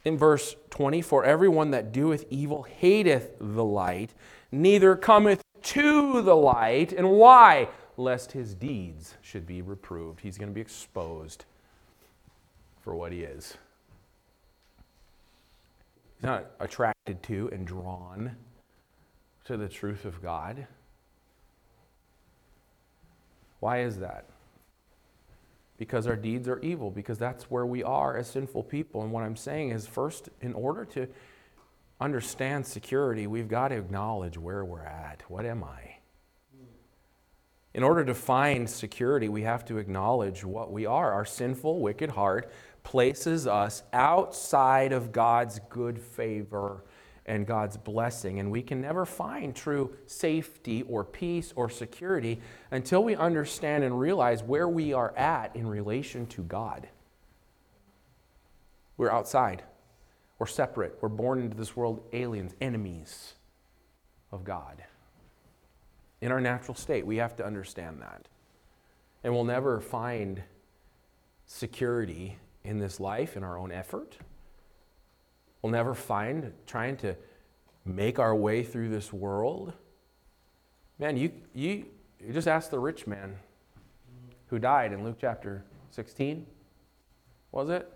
In 0.05 0.19
verse 0.19 0.55
20, 0.71 1.01
for 1.01 1.25
everyone 1.25 1.71
that 1.71 1.93
doeth 1.93 2.25
evil 2.29 2.65
hateth 2.65 3.33
the 3.41 3.65
light, 3.65 4.13
neither 4.53 4.97
cometh 4.97 5.43
to 5.63 6.21
the 6.21 6.37
light. 6.37 6.93
And 6.93 7.11
why? 7.13 7.69
Lest 7.97 8.33
his 8.33 8.55
deeds 8.55 9.15
should 9.23 9.47
be 9.47 9.63
reproved. 9.63 10.21
He's 10.21 10.37
going 10.37 10.51
to 10.51 10.55
be 10.55 10.61
exposed 10.61 11.47
for 12.83 12.95
what 12.95 13.13
he 13.13 13.23
is. 13.23 13.57
He's 16.17 16.25
not 16.25 16.47
attracted 16.61 17.23
to 17.25 17.49
and 17.51 17.67
drawn 17.67 18.37
to 19.45 19.57
the 19.57 19.69
truth 19.69 20.05
of 20.05 20.23
God. 20.23 20.67
Why 23.61 23.81
is 23.81 23.99
that? 24.01 24.27
Because 25.77 26.07
our 26.07 26.17
deeds 26.17 26.47
are 26.49 26.61
evil, 26.61 26.91
because 26.91 27.19
that's 27.19 27.51
where 27.51 27.67
we 27.67 27.83
are 27.83 28.17
as 28.17 28.29
sinful 28.29 28.63
people. 28.65 29.03
And 29.03 29.11
what 29.11 29.25
I'm 29.25 29.37
saying 29.37 29.71
is, 29.71 29.87
first, 29.87 30.29
in 30.41 30.53
order 30.55 30.85
to 30.87 31.09
understand 32.01 32.67
security, 32.67 33.27
we've 33.27 33.49
got 33.49 33.69
to 33.69 33.77
acknowledge 33.77 34.39
where 34.39 34.65
we're 34.65 34.85
at. 34.85 35.23
What 35.29 35.45
am 35.45 35.65
I? 35.65 35.97
In 37.75 37.83
order 37.83 38.05
to 38.05 38.15
find 38.15 38.71
security, 38.71 39.29
we 39.29 39.43
have 39.43 39.65
to 39.65 39.79
acknowledge 39.79 40.45
what 40.45 40.71
we 40.71 40.87
are. 40.87 41.13
Our 41.13 41.25
sinful, 41.25 41.81
wicked 41.81 42.11
heart 42.11 42.53
places 42.85 43.49
us 43.49 43.83
outside 43.93 44.93
of 44.93 45.11
God's 45.11 45.59
good 45.71 45.99
favor 45.99 46.85
and 47.27 47.47
God's 47.47 47.77
blessing. 47.77 48.39
And 48.39 48.51
we 48.51 48.63
can 48.63 48.81
never 48.81 49.07
find 49.07 49.55
true 49.55 49.97
safety 50.07 50.83
or 50.83 51.05
peace 51.05 51.53
or 51.57 51.71
security 51.71 52.41
until 52.71 53.03
we 53.03 53.17
understand 53.17 53.85
and 53.85 53.99
realize 53.99 54.43
where 54.43 54.69
we 54.69 54.93
are 54.93 55.17
at 55.17 55.55
in 55.57 55.67
relation 55.67 56.27
to 56.27 56.43
God. 56.43 56.89
We're 58.97 59.11
outside, 59.11 59.65
we're 60.39 60.47
separate, 60.47 60.99
we're 61.01 61.09
born 61.09 61.41
into 61.41 61.57
this 61.57 61.75
world 61.75 62.03
aliens, 62.13 62.55
enemies 62.61 63.35
of 64.31 64.45
God. 64.45 64.85
In 66.21 66.31
our 66.31 66.41
natural 66.41 66.75
state, 66.75 67.05
we 67.07 67.17
have 67.17 67.37
to 67.37 67.45
understand 67.45 68.01
that. 68.03 68.29
And 69.25 69.33
we'll 69.33 69.45
never 69.45 69.81
find 69.81 70.43
security 71.47 72.39
in 72.63 72.79
this 72.79 73.01
life 73.01 73.37
in 73.37 73.43
our 73.45 73.59
own 73.59 73.73
effort 73.73 74.17
we'll 75.65 75.73
never 75.73 75.95
find 75.95 76.53
trying 76.67 76.95
to 76.95 77.17
make 77.87 78.19
our 78.19 78.37
way 78.37 78.63
through 78.63 78.91
this 78.91 79.11
world. 79.15 79.73
Man, 80.99 81.17
you, 81.17 81.33
you, 81.55 81.87
you 82.21 82.35
just 82.35 82.47
ask 82.47 82.69
the 82.71 82.79
rich 82.79 83.07
man 83.07 83.37
who 84.49 84.59
died 84.59 84.93
in 84.93 85.03
Luke 85.03 85.17
chapter 85.19 85.65
16, 85.93 86.45
was 87.51 87.71
it? 87.71 87.91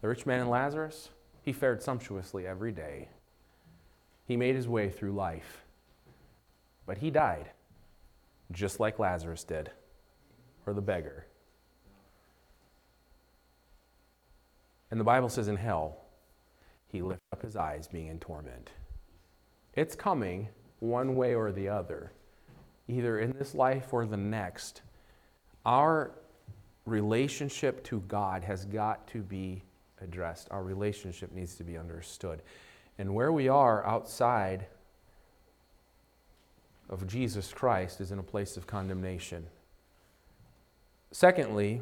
The 0.00 0.08
rich 0.08 0.24
man 0.24 0.40
and 0.40 0.48
Lazarus? 0.48 1.10
He 1.42 1.52
fared 1.52 1.82
sumptuously 1.82 2.46
every 2.46 2.72
day. 2.72 3.10
He 4.26 4.34
made 4.34 4.54
his 4.54 4.66
way 4.66 4.88
through 4.88 5.12
life. 5.12 5.64
But 6.86 6.96
he 6.96 7.10
died, 7.10 7.50
just 8.50 8.80
like 8.80 8.98
Lazarus 8.98 9.44
did, 9.44 9.70
or 10.66 10.72
the 10.72 10.80
beggar. 10.80 11.26
And 14.90 14.98
the 14.98 15.04
Bible 15.04 15.28
says 15.28 15.48
in 15.48 15.56
hell, 15.56 15.98
he 16.94 17.02
lifted 17.02 17.26
up 17.32 17.42
his 17.42 17.56
eyes, 17.56 17.88
being 17.88 18.06
in 18.06 18.20
torment. 18.20 18.70
It's 19.74 19.96
coming 19.96 20.48
one 20.78 21.16
way 21.16 21.34
or 21.34 21.50
the 21.50 21.68
other, 21.68 22.12
either 22.86 23.18
in 23.18 23.32
this 23.32 23.52
life 23.52 23.92
or 23.92 24.06
the 24.06 24.16
next. 24.16 24.82
Our 25.66 26.12
relationship 26.86 27.82
to 27.84 27.98
God 28.06 28.44
has 28.44 28.64
got 28.64 29.08
to 29.08 29.22
be 29.22 29.64
addressed. 30.00 30.46
Our 30.52 30.62
relationship 30.62 31.32
needs 31.32 31.56
to 31.56 31.64
be 31.64 31.76
understood. 31.76 32.42
And 32.96 33.12
where 33.12 33.32
we 33.32 33.48
are 33.48 33.84
outside 33.84 34.66
of 36.88 37.08
Jesus 37.08 37.52
Christ 37.52 38.00
is 38.00 38.12
in 38.12 38.20
a 38.20 38.22
place 38.22 38.56
of 38.56 38.68
condemnation. 38.68 39.46
Secondly, 41.10 41.80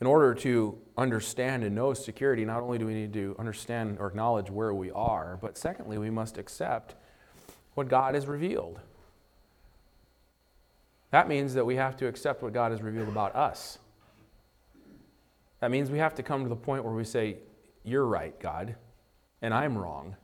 in 0.00 0.06
order 0.06 0.34
to 0.34 0.78
understand 0.96 1.64
and 1.64 1.74
know 1.74 1.92
security, 1.92 2.44
not 2.44 2.62
only 2.62 2.78
do 2.78 2.86
we 2.86 2.94
need 2.94 3.12
to 3.12 3.34
understand 3.38 3.98
or 3.98 4.06
acknowledge 4.06 4.50
where 4.50 4.72
we 4.72 4.90
are, 4.92 5.38
but 5.40 5.58
secondly, 5.58 5.98
we 5.98 6.10
must 6.10 6.38
accept 6.38 6.94
what 7.74 7.88
God 7.88 8.14
has 8.14 8.26
revealed. 8.26 8.80
That 11.10 11.28
means 11.28 11.54
that 11.54 11.64
we 11.64 11.76
have 11.76 11.96
to 11.98 12.06
accept 12.06 12.42
what 12.42 12.52
God 12.52 12.70
has 12.70 12.82
revealed 12.82 13.08
about 13.08 13.34
us. 13.34 13.78
That 15.60 15.70
means 15.70 15.90
we 15.90 15.98
have 15.98 16.14
to 16.16 16.22
come 16.22 16.42
to 16.44 16.48
the 16.48 16.56
point 16.56 16.84
where 16.84 16.92
we 16.92 17.04
say, 17.04 17.38
You're 17.82 18.06
right, 18.06 18.38
God, 18.38 18.76
and 19.42 19.52
I'm 19.52 19.76
wrong. 19.76 20.16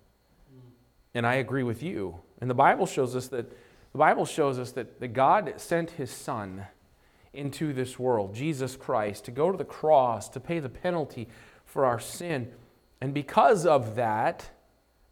And 1.14 1.26
I 1.26 1.34
agree 1.34 1.62
with 1.62 1.82
you. 1.82 2.20
And 2.40 2.50
the 2.50 2.54
Bible 2.54 2.87
shows 2.87 3.16
us 3.16 3.28
that 3.28 3.50
the 3.92 3.98
Bible 3.98 4.26
shows 4.26 4.58
us 4.58 4.72
that, 4.72 5.00
that 5.00 5.08
God 5.08 5.54
sent 5.56 5.92
his 5.92 6.10
son 6.10 6.66
into 7.34 7.72
this 7.72 7.98
world, 7.98 8.34
Jesus 8.34 8.76
Christ, 8.76 9.24
to 9.26 9.30
go 9.30 9.50
to 9.50 9.58
the 9.58 9.64
cross, 9.64 10.28
to 10.30 10.40
pay 10.40 10.60
the 10.60 10.68
penalty 10.68 11.28
for 11.64 11.84
our 11.84 12.00
sin. 12.00 12.50
And 13.00 13.12
because 13.12 13.66
of 13.66 13.96
that, 13.96 14.50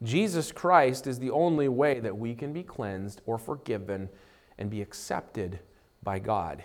Jesus 0.02 0.50
Christ 0.50 1.06
is 1.06 1.18
the 1.18 1.30
only 1.30 1.68
way 1.68 2.00
that 2.00 2.16
we 2.16 2.34
can 2.34 2.52
be 2.52 2.62
cleansed 2.62 3.20
or 3.26 3.38
forgiven 3.38 4.08
and 4.58 4.70
be 4.70 4.82
accepted 4.82 5.60
by 6.02 6.18
God. 6.18 6.64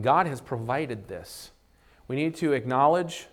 God 0.00 0.26
has 0.26 0.40
provided 0.40 1.08
this. 1.08 1.50
We 2.08 2.16
need 2.16 2.36
to 2.36 2.52
acknowledge 2.52 3.26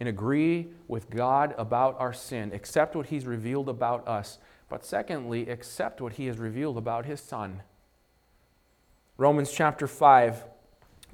and 0.00 0.08
agree 0.08 0.68
with 0.86 1.10
God 1.10 1.54
about 1.58 1.98
our 1.98 2.12
sin, 2.12 2.52
accept 2.52 2.94
what 2.94 3.06
He's 3.06 3.26
revealed 3.26 3.68
about 3.68 4.06
us, 4.06 4.38
but 4.68 4.84
secondly, 4.84 5.48
accept 5.48 6.00
what 6.00 6.14
He 6.14 6.26
has 6.26 6.38
revealed 6.38 6.78
about 6.78 7.04
His 7.04 7.20
Son. 7.20 7.62
Romans 9.16 9.50
chapter 9.50 9.86
5. 9.86 10.44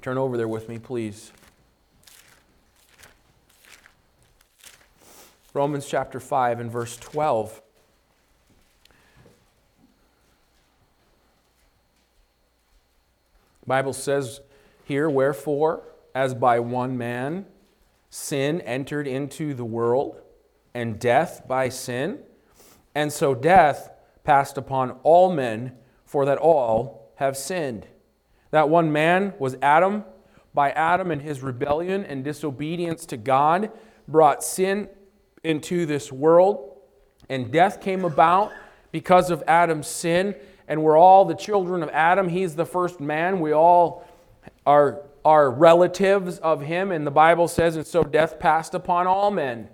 Turn 0.05 0.19
over 0.19 0.37
there 0.37 0.47
with 0.47 0.69
me, 0.69 0.77
please. 0.77 1.31
Romans 5.51 5.87
chapter 5.87 6.19
5 6.19 6.59
and 6.59 6.71
verse 6.71 6.95
12. 6.97 7.59
The 13.61 13.65
Bible 13.65 13.93
says 13.93 14.41
here, 14.83 15.09
wherefore, 15.09 15.81
as 16.13 16.35
by 16.35 16.59
one 16.59 16.99
man 16.99 17.47
sin 18.11 18.61
entered 18.61 19.07
into 19.07 19.55
the 19.55 19.65
world, 19.65 20.21
and 20.75 20.99
death 20.99 21.47
by 21.47 21.69
sin, 21.69 22.19
and 22.93 23.11
so 23.11 23.33
death 23.33 23.89
passed 24.23 24.55
upon 24.55 24.99
all 25.01 25.33
men, 25.33 25.71
for 26.05 26.25
that 26.25 26.37
all 26.37 27.11
have 27.15 27.35
sinned. 27.35 27.87
That 28.55 28.69
one 28.69 28.93
man 28.93 29.33
was 29.37 29.57
Adam. 29.61 30.05
By 30.53 30.71
Adam 30.71 31.11
and 31.11 31.21
his 31.21 31.43
rebellion 31.43 32.05
and 32.05 32.23
disobedience 32.23 33.05
to 33.07 33.17
God, 33.17 33.69
brought 34.07 34.45
sin 34.45 34.87
into 35.43 35.85
this 35.85 36.09
world, 36.09 36.77
and 37.27 37.51
death 37.51 37.81
came 37.81 38.05
about 38.05 38.53
because 38.93 39.29
of 39.29 39.43
Adam's 39.45 39.87
sin. 39.87 40.35
And 40.69 40.81
we're 40.81 40.95
all 40.97 41.25
the 41.25 41.35
children 41.35 41.83
of 41.83 41.89
Adam. 41.89 42.29
He's 42.29 42.55
the 42.55 42.65
first 42.65 43.01
man. 43.01 43.41
We 43.41 43.51
all 43.51 44.07
are, 44.65 45.01
are 45.25 45.51
relatives 45.51 46.37
of 46.37 46.61
him. 46.61 46.93
And 46.93 47.05
the 47.05 47.11
Bible 47.11 47.49
says, 47.49 47.75
and 47.75 47.85
so 47.85 48.05
death 48.05 48.39
passed 48.39 48.73
upon 48.73 49.05
all 49.05 49.31
men, 49.31 49.67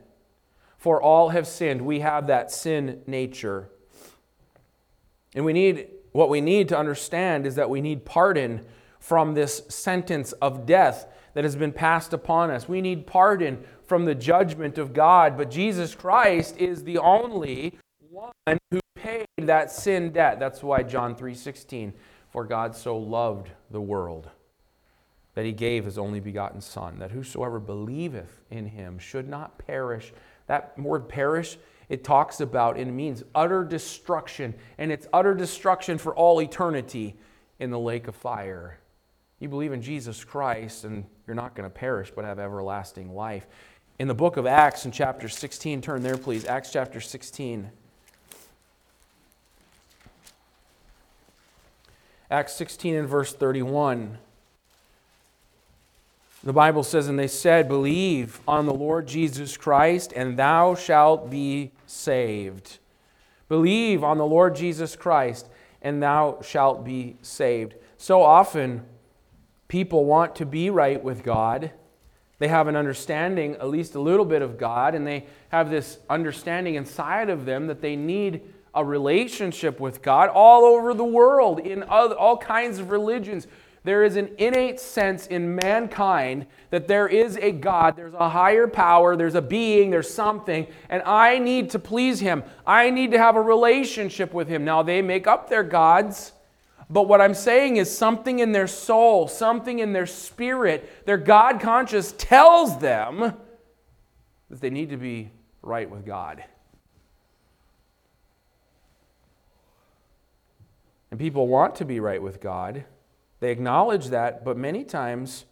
for 0.80 1.00
all 1.00 1.30
have 1.30 1.46
sinned. 1.46 1.84
We 1.84 2.00
have 2.00 2.26
that 2.26 2.52
sin 2.52 3.04
nature. 3.06 3.70
And 5.36 5.46
we 5.46 5.54
need 5.54 5.88
what 6.12 6.30
we 6.30 6.42
need 6.42 6.70
to 6.70 6.78
understand 6.78 7.46
is 7.46 7.56
that 7.56 7.70
we 7.70 7.82
need 7.82 8.06
pardon 8.06 8.66
from 9.00 9.34
this 9.34 9.64
sentence 9.70 10.32
of 10.34 10.66
death 10.66 11.08
that 11.34 11.44
has 11.44 11.56
been 11.56 11.72
passed 11.72 12.14
upon 12.14 12.52
us. 12.52 12.68
We 12.68 12.82
need 12.82 13.08
pardon 13.08 13.64
from 13.84 14.06
the 14.06 14.16
judgment 14.16 14.78
of 14.78 14.94
God, 14.94 15.38
but 15.38 15.50
Jesus 15.50 15.96
Christ 15.96 16.58
is 16.58 16.84
the 16.84 16.98
only 16.98 17.78
one 18.10 18.58
who 18.70 18.80
paid 18.96 19.26
that 19.38 19.72
sin 19.72 20.12
debt. 20.12 20.40
That's 20.40 20.62
why 20.62 20.84
John 20.84 21.16
3:16, 21.16 21.94
for 22.30 22.46
God 22.46 22.76
so 22.76 22.98
loved 22.98 23.50
the 23.70 23.82
world 23.82 24.30
that 25.34 25.46
he 25.46 25.54
gave 25.54 25.86
his 25.86 25.98
only 25.98 26.20
begotten 26.20 26.60
son, 26.60 27.00
that 27.00 27.12
whosoever 27.12 27.60
believeth 27.60 28.42
in 28.50 28.66
him 28.68 29.00
should 29.00 29.30
not 29.30 29.58
perish. 29.58 30.14
That 30.48 30.78
word 30.78 31.08
perish 31.08 31.58
it 31.92 32.06
talks 32.06 32.40
about 32.40 32.80
it 32.80 32.86
means 32.86 33.22
utter 33.36 33.66
destruction, 33.66 34.56
and 34.78 34.94
it's 34.94 35.08
utter 35.12 35.36
destruction 35.36 35.98
for 35.98 36.16
all 36.16 36.42
eternity 36.42 37.18
in 37.60 37.70
the 37.70 37.78
lake 37.78 38.08
of 38.08 38.16
fire. 38.16 38.80
You 39.40 39.50
believe 39.50 39.74
in 39.74 39.82
Jesus 39.82 40.24
Christ, 40.24 40.86
and 40.86 41.04
you're 41.28 41.36
not 41.36 41.54
going 41.54 41.70
to 41.70 41.74
perish 41.74 42.10
but 42.16 42.24
have 42.24 42.40
everlasting 42.40 43.14
life. 43.14 43.46
In 44.00 44.08
the 44.08 44.14
book 44.14 44.38
of 44.38 44.48
Acts, 44.48 44.86
in 44.86 44.94
chapter 44.94 45.28
16, 45.28 45.82
turn 45.82 46.02
there, 46.02 46.16
please. 46.16 46.46
Acts 46.46 46.72
chapter 46.72 47.02
16. 47.02 47.70
Acts 52.32 52.54
16 52.54 52.96
and 52.96 53.10
verse 53.10 53.34
31. 53.34 54.18
The 56.44 56.54
Bible 56.54 56.84
says, 56.84 57.08
And 57.08 57.20
they 57.20 57.28
said, 57.28 57.68
Believe 57.68 58.40
on 58.48 58.66
the 58.66 58.74
Lord 58.74 59.08
Jesus 59.08 59.58
Christ, 59.58 60.12
and 60.16 60.38
thou 60.38 60.74
shalt 60.74 61.30
be 61.30 61.72
saved. 61.86 62.80
Believe 63.48 64.04
on 64.04 64.18
the 64.18 64.26
Lord 64.26 64.56
Jesus 64.56 64.96
Christ, 64.96 65.48
and 65.82 66.02
thou 66.02 66.40
shalt 66.42 66.84
be 66.84 67.18
saved. 67.22 67.76
So 67.98 68.24
often, 68.24 68.86
people 69.68 70.06
want 70.06 70.36
to 70.38 70.46
be 70.46 70.70
right 70.70 71.04
with 71.04 71.24
God. 71.24 71.72
They 72.40 72.48
have 72.48 72.68
an 72.68 72.76
understanding, 72.76 73.54
at 73.56 73.70
least 73.70 73.94
a 73.94 74.02
little 74.02 74.26
bit 74.26 74.42
of 74.42 74.58
God, 74.58 74.96
and 74.96 75.06
they 75.06 75.28
have 75.50 75.70
this 75.70 76.00
understanding 76.10 76.74
inside 76.74 77.30
of 77.30 77.46
them 77.46 77.68
that 77.68 77.82
they 77.82 77.96
need 77.96 78.42
a 78.74 78.84
relationship 78.84 79.80
with 79.80 80.02
God 80.02 80.30
all 80.30 80.64
over 80.64 80.94
the 80.96 81.04
world, 81.04 81.60
in 81.60 81.84
all 81.84 82.38
kinds 82.38 82.80
of 82.80 82.90
religions. 82.90 83.46
There 83.84 84.04
is 84.04 84.16
an 84.16 84.30
innate 84.38 84.80
sense 84.80 85.26
in 85.26 85.56
mankind 85.56 86.46
that 86.70 86.88
there 86.88 87.08
is 87.08 87.36
a 87.38 87.52
God, 87.52 87.96
there's 87.96 88.14
a 88.14 88.30
higher 88.30 88.68
power, 88.68 89.16
there's 89.16 89.34
a 89.34 89.42
being, 89.42 89.90
there's 89.90 90.14
something, 90.14 90.68
and 90.88 91.02
I 91.02 91.40
need 91.40 91.72
to 91.72 91.80
please 91.80 92.20
Him. 92.20 92.44
I 92.66 92.92
need 92.92 93.12
to 93.12 93.18
have 93.18 93.36
a 93.36 93.42
relationship 93.42 94.34
with 94.34 94.48
Him. 94.48 94.64
Now, 94.64 94.84
they 94.84 95.02
make 95.02 95.26
up 95.26 95.50
their 95.50 95.64
gods, 95.64 96.34
but 96.92 97.08
what 97.08 97.22
I'm 97.22 97.34
saying 97.34 97.78
is 97.78 97.96
something 97.96 98.38
in 98.38 98.52
their 98.52 98.68
soul, 98.68 99.28
something 99.28 99.80
in 99.80 99.94
their 99.94 100.06
spirit, 100.06 101.08
their 101.08 101.18
God 101.18 101.60
conscious 101.60 102.14
tells 102.16 102.78
them 102.78 103.34
that 104.52 104.62
they 104.62 104.70
need 104.70 104.92
to 104.92 104.98
be 104.98 105.32
right 105.64 105.90
with 105.90 106.06
God. 106.06 106.44
And 111.10 111.20
people 111.20 111.48
want 111.48 111.76
to 111.76 111.86
be 111.86 112.00
right 112.00 112.22
with 112.22 112.40
God. 112.40 112.86
They 113.42 113.52
acknowledge 113.52 114.08
that, 114.10 114.46
but 114.46 114.56
many 114.56 114.84
times 114.84 115.46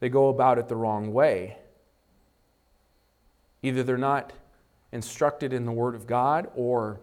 they 0.00 0.08
go 0.08 0.28
about 0.28 0.58
it 0.58 0.68
the 0.68 0.76
wrong 0.76 1.12
way. 1.12 1.56
Either 3.62 3.82
they're 3.82 3.96
not 3.96 4.32
instructed 4.92 5.52
in 5.52 5.64
the 5.64 5.72
Word 5.72 5.94
of 5.94 6.06
God 6.06 6.50
or 6.54 7.00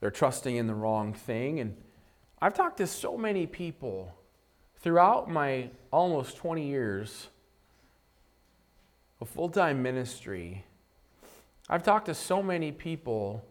they're 0.00 0.10
trusting 0.10 0.56
in 0.56 0.66
the 0.66 0.74
wrong 0.74 1.14
thing. 1.14 1.60
And 1.60 1.76
I've 2.42 2.52
talked 2.52 2.78
to 2.78 2.86
so 2.86 3.16
many 3.16 3.46
people 3.46 4.12
throughout 4.80 5.30
my 5.30 5.70
almost 5.92 6.36
20 6.36 6.66
years 6.66 7.28
of 9.20 9.28
full 9.28 9.48
time 9.48 9.82
ministry. 9.82 10.64
I've 11.68 11.84
talked 11.84 12.06
to 12.06 12.14
so 12.14 12.42
many 12.42 12.72
people 12.72 13.44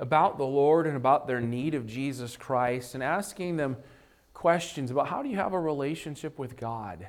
about 0.00 0.36
the 0.36 0.46
Lord 0.46 0.86
and 0.86 0.96
about 0.96 1.28
their 1.28 1.40
need 1.40 1.74
of 1.74 1.86
Jesus 1.86 2.36
Christ 2.36 2.94
and 2.94 3.04
asking 3.04 3.56
them 3.56 3.76
questions 4.40 4.90
about 4.90 5.06
how 5.06 5.22
do 5.22 5.28
you 5.28 5.36
have 5.36 5.52
a 5.52 5.60
relationship 5.60 6.38
with 6.38 6.56
God? 6.56 7.06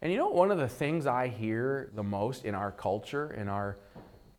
And 0.00 0.12
you 0.12 0.16
know, 0.16 0.28
one 0.28 0.52
of 0.52 0.58
the 0.58 0.68
things 0.68 1.04
I 1.04 1.26
hear 1.26 1.90
the 1.96 2.02
most 2.04 2.44
in 2.44 2.54
our 2.54 2.70
culture, 2.70 3.32
in 3.32 3.48
our 3.48 3.76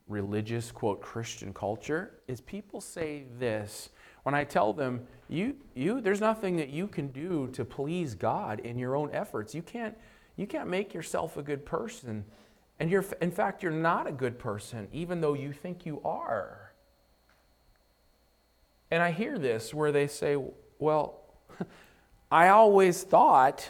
religious, 0.08 0.72
quote, 0.72 1.02
Christian 1.02 1.54
culture, 1.54 2.22
is 2.30 2.40
people 2.40 2.80
say 2.80 3.26
this 3.38 3.90
when 4.24 4.34
I 4.34 4.46
tell 4.46 4.72
them, 4.72 5.06
you, 5.28 5.58
you, 5.76 6.00
there's 6.00 6.22
nothing 6.22 6.56
that 6.56 6.70
you 6.70 6.88
can 6.88 7.10
do 7.10 7.50
to 7.52 7.66
please 7.66 8.16
God 8.16 8.62
in 8.62 8.80
your 8.80 8.96
own 8.96 9.10
efforts. 9.12 9.54
You 9.54 9.62
can't, 9.62 9.98
you 10.38 10.48
can't 10.48 10.70
make 10.70 10.94
yourself 10.94 11.36
a 11.36 11.44
good 11.44 11.66
person. 11.66 12.24
And 12.80 12.90
you're, 12.90 13.04
in 13.22 13.32
fact, 13.32 13.62
you're 13.62 13.74
not 13.74 14.08
a 14.08 14.12
good 14.14 14.40
person, 14.40 14.88
even 14.94 15.20
though 15.20 15.34
you 15.34 15.52
think 15.52 15.86
you 15.86 16.02
are. 16.06 16.72
And 18.90 19.04
I 19.04 19.12
hear 19.12 19.38
this 19.38 19.74
where 19.74 19.92
they 19.92 20.08
say, 20.08 20.38
well, 20.80 21.18
I 22.32 22.48
always 22.48 23.04
thought 23.04 23.70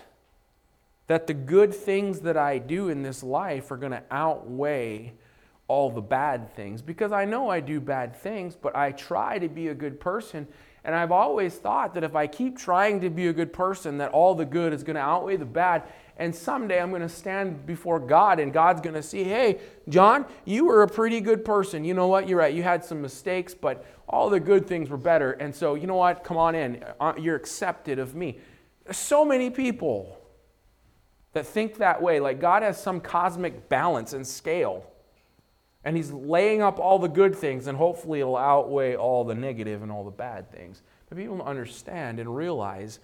that 1.08 1.28
the 1.28 1.34
good 1.34 1.74
things 1.74 2.21
that 2.21 2.38
I 2.38 2.60
do 2.60 2.89
in 2.89 3.02
this 3.02 3.24
life 3.24 3.71
are 3.71 3.78
going 3.78 3.91
to 3.91 4.04
outweigh 4.12 5.13
all 5.67 5.89
the 5.89 6.02
bad 6.02 6.54
things 6.54 6.82
because 6.82 7.12
I 7.12 7.26
know 7.26 7.50
I 7.50 7.60
do 7.60 7.80
bad 7.80 8.15
things, 8.15 8.56
but 8.56 8.76
I 8.76 8.91
try 8.91 9.39
to 9.39 9.50
be 9.50 9.69
a 9.69 9.74
good 9.74 10.00
person. 10.00 10.47
And 10.84 10.95
I've 10.95 11.12
always 11.12 11.56
thought 11.56 11.93
that 11.93 12.04
if 12.04 12.15
I 12.15 12.28
keep 12.28 12.58
trying 12.58 13.02
to 13.02 13.10
be 13.10 13.28
a 13.28 13.34
good 13.34 13.54
person, 13.54 13.97
that 13.97 14.12
all 14.12 14.36
the 14.36 14.45
good 14.45 14.74
is 14.74 14.84
going 14.84 14.95
to 14.95 15.02
outweigh 15.02 15.38
the 15.38 15.45
bad. 15.45 15.84
And 16.17 16.36
someday 16.36 16.82
I'm 16.82 16.89
going 16.89 17.02
to 17.02 17.10
stand 17.10 17.65
before 17.65 18.00
God 18.00 18.39
and 18.39 18.52
God's 18.52 18.82
going 18.82 18.95
to 18.95 19.04
see, 19.04 19.24
hey, 19.24 19.60
John, 19.89 20.26
you 20.45 20.65
were 20.65 20.84
a 20.84 20.88
pretty 20.88 21.19
good 21.19 21.45
person. 21.45 21.84
You 21.84 21.93
know 21.93 22.08
what? 22.08 22.28
You're 22.28 22.39
right. 22.39 22.54
You 22.54 22.63
had 22.63 22.84
some 22.84 23.02
mistakes, 23.02 23.54
but 23.54 23.86
all 24.08 24.30
the 24.30 24.39
good 24.39 24.67
things 24.67 24.89
were 24.89 24.97
better. 24.97 25.34
And 25.34 25.56
so, 25.56 25.76
you 25.76 25.88
know 25.88 25.95
what? 25.95 26.24
Come 26.24 26.38
on 26.38 26.54
in. 26.54 26.84
Uh, 27.00 27.13
you're 27.17 27.36
accepted 27.36 27.97
of 27.97 28.13
me. 28.13 28.39
There's 28.84 28.98
so 28.98 29.24
many 29.24 29.50
people 29.50 30.17
that 31.34 31.46
think 31.46 31.78
that 31.78 32.02
way, 32.02 32.20
like 32.20 32.39
God 32.39 32.63
has 32.63 32.82
some 32.82 33.00
cosmic 33.00 33.70
balance 33.70 34.13
and 34.13 34.26
scale. 34.26 34.86
And 35.84 35.96
he's 35.98 36.12
laying 36.12 36.62
up 36.62 36.80
all 36.80 37.00
the 37.00 37.08
good 37.08 37.36
things, 37.36 37.67
and 37.67 37.78
hopefully 37.78 38.20
it'll 38.20 38.38
outweigh 38.38 38.96
all 38.96 39.24
the 39.24 39.34
negative 39.34 39.82
and 39.82 39.91
all 39.91 40.04
the 40.04 40.12
bad 40.12 40.52
things. 40.52 40.84
But 41.10 41.17
people 41.17 41.38
don't 41.38 41.48
understand 41.48 42.20
and 42.20 42.36
realize 42.36 43.00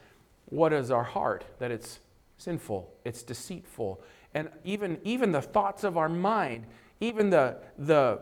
what 0.46 0.74
is 0.74 0.92
our 0.92 1.04
heart, 1.04 1.44
that 1.60 1.72
it's 1.72 2.00
sinful, 2.38 2.94
it's 3.04 3.24
deceitful. 3.24 4.02
And 4.34 4.50
even, 4.64 5.00
even 5.04 5.32
the 5.32 5.42
thoughts 5.42 5.84
of 5.84 5.98
our 5.98 6.08
mind, 6.08 6.66
even 7.00 7.32
the, 7.32 7.58
the 7.78 8.22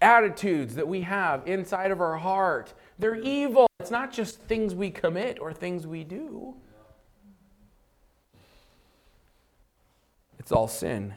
attitudes 0.00 0.74
that 0.74 0.88
we 0.88 1.02
have 1.02 1.46
inside 1.46 1.92
of 1.92 2.00
our 2.00 2.16
heart, 2.16 2.74
they're 3.02 3.16
evil. 3.16 3.66
It's 3.80 3.90
not 3.90 4.12
just 4.12 4.38
things 4.42 4.76
we 4.76 4.90
commit 4.90 5.40
or 5.40 5.52
things 5.52 5.88
we 5.88 6.04
do, 6.04 6.54
it's 10.38 10.52
all 10.52 10.68
sin. 10.68 11.14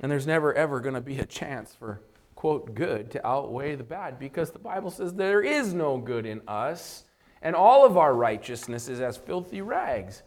And 0.00 0.10
there's 0.10 0.26
never, 0.26 0.54
ever 0.54 0.78
going 0.78 0.94
to 0.94 1.00
be 1.00 1.18
a 1.18 1.26
chance 1.26 1.74
for, 1.74 2.00
quote, 2.36 2.76
good 2.76 3.10
to 3.10 3.26
outweigh 3.26 3.74
the 3.74 3.82
bad 3.82 4.20
because 4.20 4.52
the 4.52 4.60
Bible 4.60 4.92
says 4.92 5.14
there 5.14 5.42
is 5.42 5.74
no 5.74 5.98
good 5.98 6.24
in 6.24 6.40
us, 6.46 7.02
and 7.42 7.56
all 7.56 7.84
of 7.84 7.96
our 7.96 8.14
righteousness 8.14 8.88
is 8.88 9.00
as 9.00 9.16
filthy 9.16 9.60
rags. 9.60 10.22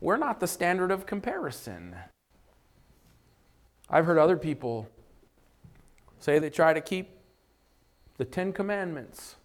We're 0.00 0.16
not 0.16 0.40
the 0.40 0.48
standard 0.48 0.90
of 0.90 1.06
comparison. 1.06 1.94
I've 3.88 4.06
heard 4.06 4.18
other 4.18 4.36
people 4.36 4.88
say 6.18 6.40
they 6.40 6.50
try 6.50 6.72
to 6.72 6.80
keep 6.80 7.10
the 8.18 8.24
Ten 8.24 8.52
Commandments. 8.52 9.36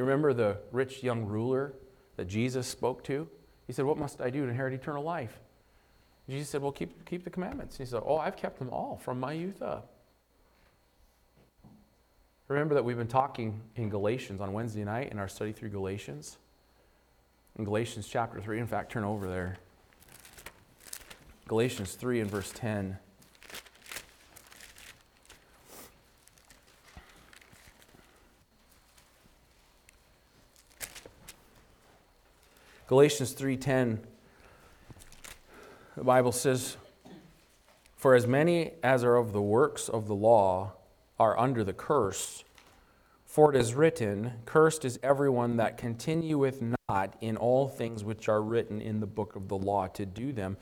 You 0.00 0.06
remember 0.06 0.32
the 0.32 0.56
rich 0.72 1.02
young 1.02 1.26
ruler 1.26 1.74
that 2.16 2.24
Jesus 2.24 2.66
spoke 2.66 3.04
to? 3.04 3.28
He 3.66 3.74
said, 3.74 3.84
What 3.84 3.98
must 3.98 4.22
I 4.22 4.30
do 4.30 4.44
to 4.44 4.48
inherit 4.48 4.72
eternal 4.72 5.04
life? 5.04 5.38
Jesus 6.26 6.48
said, 6.48 6.62
Well, 6.62 6.72
keep, 6.72 7.04
keep 7.04 7.22
the 7.22 7.28
commandments. 7.28 7.76
He 7.76 7.84
said, 7.84 8.00
Oh, 8.06 8.16
I've 8.16 8.34
kept 8.34 8.58
them 8.58 8.70
all 8.70 8.98
from 9.04 9.20
my 9.20 9.34
youth 9.34 9.60
up. 9.60 9.92
Remember 12.48 12.74
that 12.76 12.82
we've 12.82 12.96
been 12.96 13.08
talking 13.08 13.60
in 13.76 13.90
Galatians 13.90 14.40
on 14.40 14.54
Wednesday 14.54 14.84
night 14.84 15.12
in 15.12 15.18
our 15.18 15.28
study 15.28 15.52
through 15.52 15.68
Galatians? 15.68 16.38
In 17.58 17.64
Galatians 17.64 18.08
chapter 18.08 18.40
3, 18.40 18.58
in 18.58 18.66
fact, 18.66 18.92
turn 18.92 19.04
over 19.04 19.28
there. 19.28 19.58
Galatians 21.46 21.92
3 21.92 22.20
and 22.20 22.30
verse 22.30 22.50
10. 22.54 22.96
Galatians 32.90 33.34
3:10 33.34 34.00
the 35.96 36.02
Bible 36.02 36.32
says 36.32 36.76
for 37.94 38.16
as 38.16 38.26
many 38.26 38.72
as 38.82 39.04
are 39.04 39.14
of 39.14 39.32
the 39.32 39.40
works 39.40 39.88
of 39.88 40.08
the 40.08 40.14
law 40.16 40.72
are 41.16 41.38
under 41.38 41.62
the 41.62 41.72
curse 41.72 42.42
for 43.24 43.54
it 43.54 43.56
is 43.56 43.74
written 43.74 44.32
cursed 44.44 44.84
is 44.84 44.98
everyone 45.04 45.56
that 45.56 45.78
continueth 45.78 46.60
not 46.88 47.14
in 47.20 47.36
all 47.36 47.68
things 47.68 48.02
which 48.02 48.28
are 48.28 48.42
written 48.42 48.80
in 48.80 48.98
the 48.98 49.06
book 49.06 49.36
of 49.36 49.46
the 49.46 49.56
law 49.56 49.86
to 49.86 50.04
do 50.04 50.32
them 50.32 50.56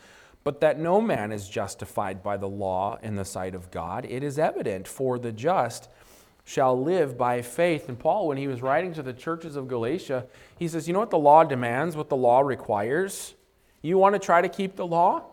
but 0.45 0.61
that 0.61 0.79
no 0.79 1.01
man 1.01 1.33
is 1.33 1.49
justified 1.49 2.23
by 2.23 2.37
the 2.37 2.49
law 2.49 2.99
in 3.03 3.17
the 3.17 3.25
sight 3.25 3.55
of 3.55 3.71
God. 3.71 4.07
It 4.09 4.23
is 4.23 4.39
evident 4.39 4.89
for 4.89 5.19
the 5.19 5.31
just 5.31 5.89
shall 6.49 6.83
live 6.83 7.19
by 7.19 7.43
faith. 7.43 7.91
And 7.91 7.99
Paul, 7.99 8.27
when 8.27 8.39
he 8.39 8.49
was 8.49 8.63
writing 8.63 8.95
to 8.95 9.03
the 9.03 9.13
churches 9.13 9.55
of 9.55 9.69
Galatia, 9.69 10.25
he 10.59 10.67
says, 10.67 10.89
You 10.89 10.95
know 10.95 11.01
what 11.01 11.11
the 11.11 11.19
law 11.19 11.45
demands, 11.45 11.95
what 11.95 12.09
the 12.09 12.17
law 12.17 12.41
requires? 12.41 13.35
You 13.83 13.99
want 13.99 14.15
to 14.15 14.19
try 14.19 14.41
to 14.41 14.49
keep 14.49 14.75
the 14.75 14.87
law? 14.87 15.25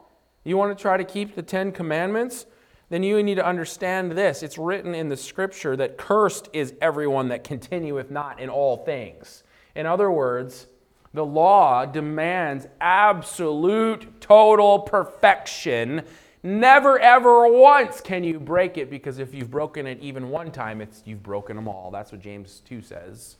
You 0.43 0.57
want 0.57 0.77
to 0.77 0.81
try 0.81 0.97
to 0.97 1.05
keep 1.05 1.33
the 1.33 1.41
Ten 1.41 1.71
Commandments? 1.71 2.47
Then 2.89 3.01
you 3.01 3.23
need 3.23 3.35
to 3.35 3.45
understand 3.45 4.11
this. 4.11 4.43
It's 4.43 4.57
written 4.57 4.93
in 4.93 5.07
the 5.07 5.15
scripture 5.15 5.77
that 5.77 5.97
cursed 5.97 6.49
is 6.51 6.73
everyone 6.81 7.29
that 7.29 7.45
continueth 7.45 8.11
not 8.11 8.41
in 8.41 8.49
all 8.49 8.75
things. 8.75 9.45
In 9.73 9.85
other 9.85 10.11
words, 10.11 10.67
the 11.13 11.25
law 11.25 11.85
demands 11.85 12.67
absolute, 12.81 14.19
total 14.19 14.79
perfection 14.79 16.03
Never, 16.45 16.99
ever 16.99 17.47
once 17.47 18.01
can 18.01 18.23
you 18.23 18.39
break 18.39 18.77
it 18.77 18.87
because 18.87 19.17
if 19.17 19.33
you've 19.33 19.49
broken 19.49 19.87
it 19.87 19.99
even 19.99 20.29
one 20.29 20.51
time, 20.51 20.79
it's, 20.79 21.01
you've 21.03 21.23
broken 21.23 21.55
them 21.55 21.67
all. 21.67 21.89
That's 21.89 22.11
what 22.11 22.21
James 22.21 22.61
2 22.67 22.83
says. 22.83 23.37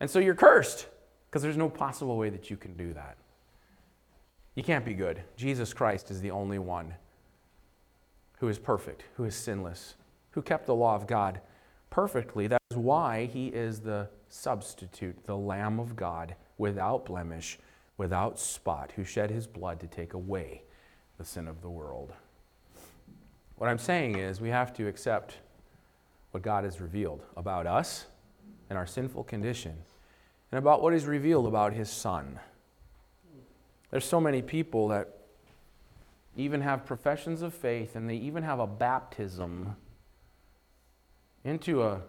And 0.00 0.10
so 0.10 0.18
you're 0.18 0.34
cursed 0.34 0.88
because 1.30 1.40
there's 1.40 1.56
no 1.56 1.68
possible 1.70 2.16
way 2.16 2.30
that 2.30 2.50
you 2.50 2.56
can 2.56 2.76
do 2.76 2.92
that. 2.94 3.16
You 4.56 4.64
can't 4.64 4.84
be 4.84 4.92
good. 4.92 5.22
Jesus 5.36 5.72
Christ 5.72 6.10
is 6.10 6.20
the 6.20 6.32
only 6.32 6.58
one 6.58 6.96
who 8.40 8.48
is 8.48 8.58
perfect, 8.58 9.04
who 9.16 9.22
is 9.22 9.36
sinless, 9.36 9.94
who 10.32 10.42
kept 10.42 10.66
the 10.66 10.74
law 10.74 10.96
of 10.96 11.06
God 11.06 11.40
perfectly. 11.90 12.48
That 12.48 12.60
is 12.72 12.76
why 12.76 13.26
he 13.26 13.46
is 13.46 13.78
the 13.78 14.08
substitute, 14.28 15.26
the 15.26 15.36
Lamb 15.36 15.78
of 15.78 15.94
God, 15.94 16.34
without 16.58 17.06
blemish, 17.06 17.60
without 17.98 18.40
spot, 18.40 18.90
who 18.96 19.04
shed 19.04 19.30
his 19.30 19.46
blood 19.46 19.78
to 19.78 19.86
take 19.86 20.12
away 20.12 20.64
the 21.22 21.28
sin 21.28 21.46
of 21.46 21.62
the 21.62 21.70
world. 21.70 22.12
What 23.54 23.70
I'm 23.70 23.78
saying 23.78 24.18
is, 24.18 24.40
we 24.40 24.48
have 24.48 24.72
to 24.74 24.88
accept 24.88 25.36
what 26.32 26.42
God 26.42 26.64
has 26.64 26.80
revealed 26.80 27.22
about 27.36 27.64
us 27.64 28.06
and 28.68 28.76
our 28.76 28.88
sinful 28.88 29.22
condition, 29.22 29.76
and 30.50 30.58
about 30.58 30.82
what 30.82 30.92
is 30.92 31.06
revealed 31.06 31.46
about 31.46 31.74
His 31.74 31.88
Son. 31.88 32.40
There's 33.92 34.04
so 34.04 34.20
many 34.20 34.42
people 34.42 34.88
that 34.88 35.16
even 36.36 36.60
have 36.60 36.84
professions 36.84 37.40
of 37.40 37.54
faith 37.54 37.94
and 37.94 38.10
they 38.10 38.16
even 38.16 38.42
have 38.42 38.58
a 38.58 38.66
baptism 38.66 39.76
into 41.44 41.84
a 41.84 42.00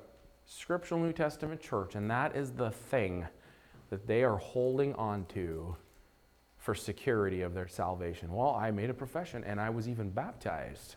scriptural 0.47 0.99
New 0.99 1.13
Testament 1.13 1.61
church, 1.61 1.93
and 1.93 2.09
that 2.09 2.35
is 2.35 2.53
the 2.53 2.71
thing 2.71 3.27
that 3.91 4.07
they 4.07 4.23
are 4.23 4.37
holding 4.37 4.95
on 4.95 5.25
to 5.35 5.75
for 6.63 6.73
security 6.73 7.41
of 7.41 7.53
their 7.53 7.67
salvation? 7.67 8.33
Well, 8.33 8.55
I 8.55 8.71
made 8.71 8.89
a 8.89 8.93
profession 8.93 9.43
and 9.43 9.59
I 9.59 9.69
was 9.69 9.89
even 9.89 10.09
baptized. 10.09 10.95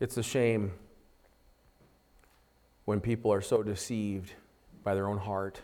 It's 0.00 0.18
a 0.18 0.22
shame 0.22 0.72
when 2.84 3.00
people 3.00 3.32
are 3.32 3.40
so 3.40 3.62
deceived 3.62 4.34
by 4.84 4.94
their 4.94 5.08
own 5.08 5.18
heart. 5.18 5.62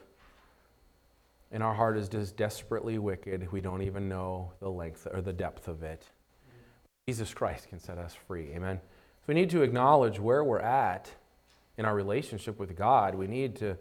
And 1.53 1.63
our 1.63 1.75
heart 1.75 1.99
is 1.99 2.09
just 2.09 2.39
desperately 2.39 2.99
wicked. 2.99 3.53
We 3.53 3.61
don't 3.61 3.83
even 3.83 4.09
know 4.09 4.51
the 4.61 4.71
length 4.71 5.07
or 5.13 5.21
the 5.21 5.33
depth 5.33 5.69
of 5.69 5.83
it. 5.83 6.05
Jesus 7.07 7.35
Christ 7.35 7.69
can 7.69 7.79
set 7.79 7.99
us 7.99 8.15
free. 8.27 8.51
Amen. 8.55 8.81
So 8.83 9.25
we 9.29 9.35
need 9.35 9.51
to 9.51 9.61
acknowledge 9.61 10.19
where 10.19 10.43
we're 10.43 10.59
at 10.59 11.11
in 11.77 11.85
our 11.85 11.95
relationship 11.95 12.59
with 12.59 12.77
God. 12.77 13.15
We 13.15 13.27
need 13.27 13.57
to 13.57 13.77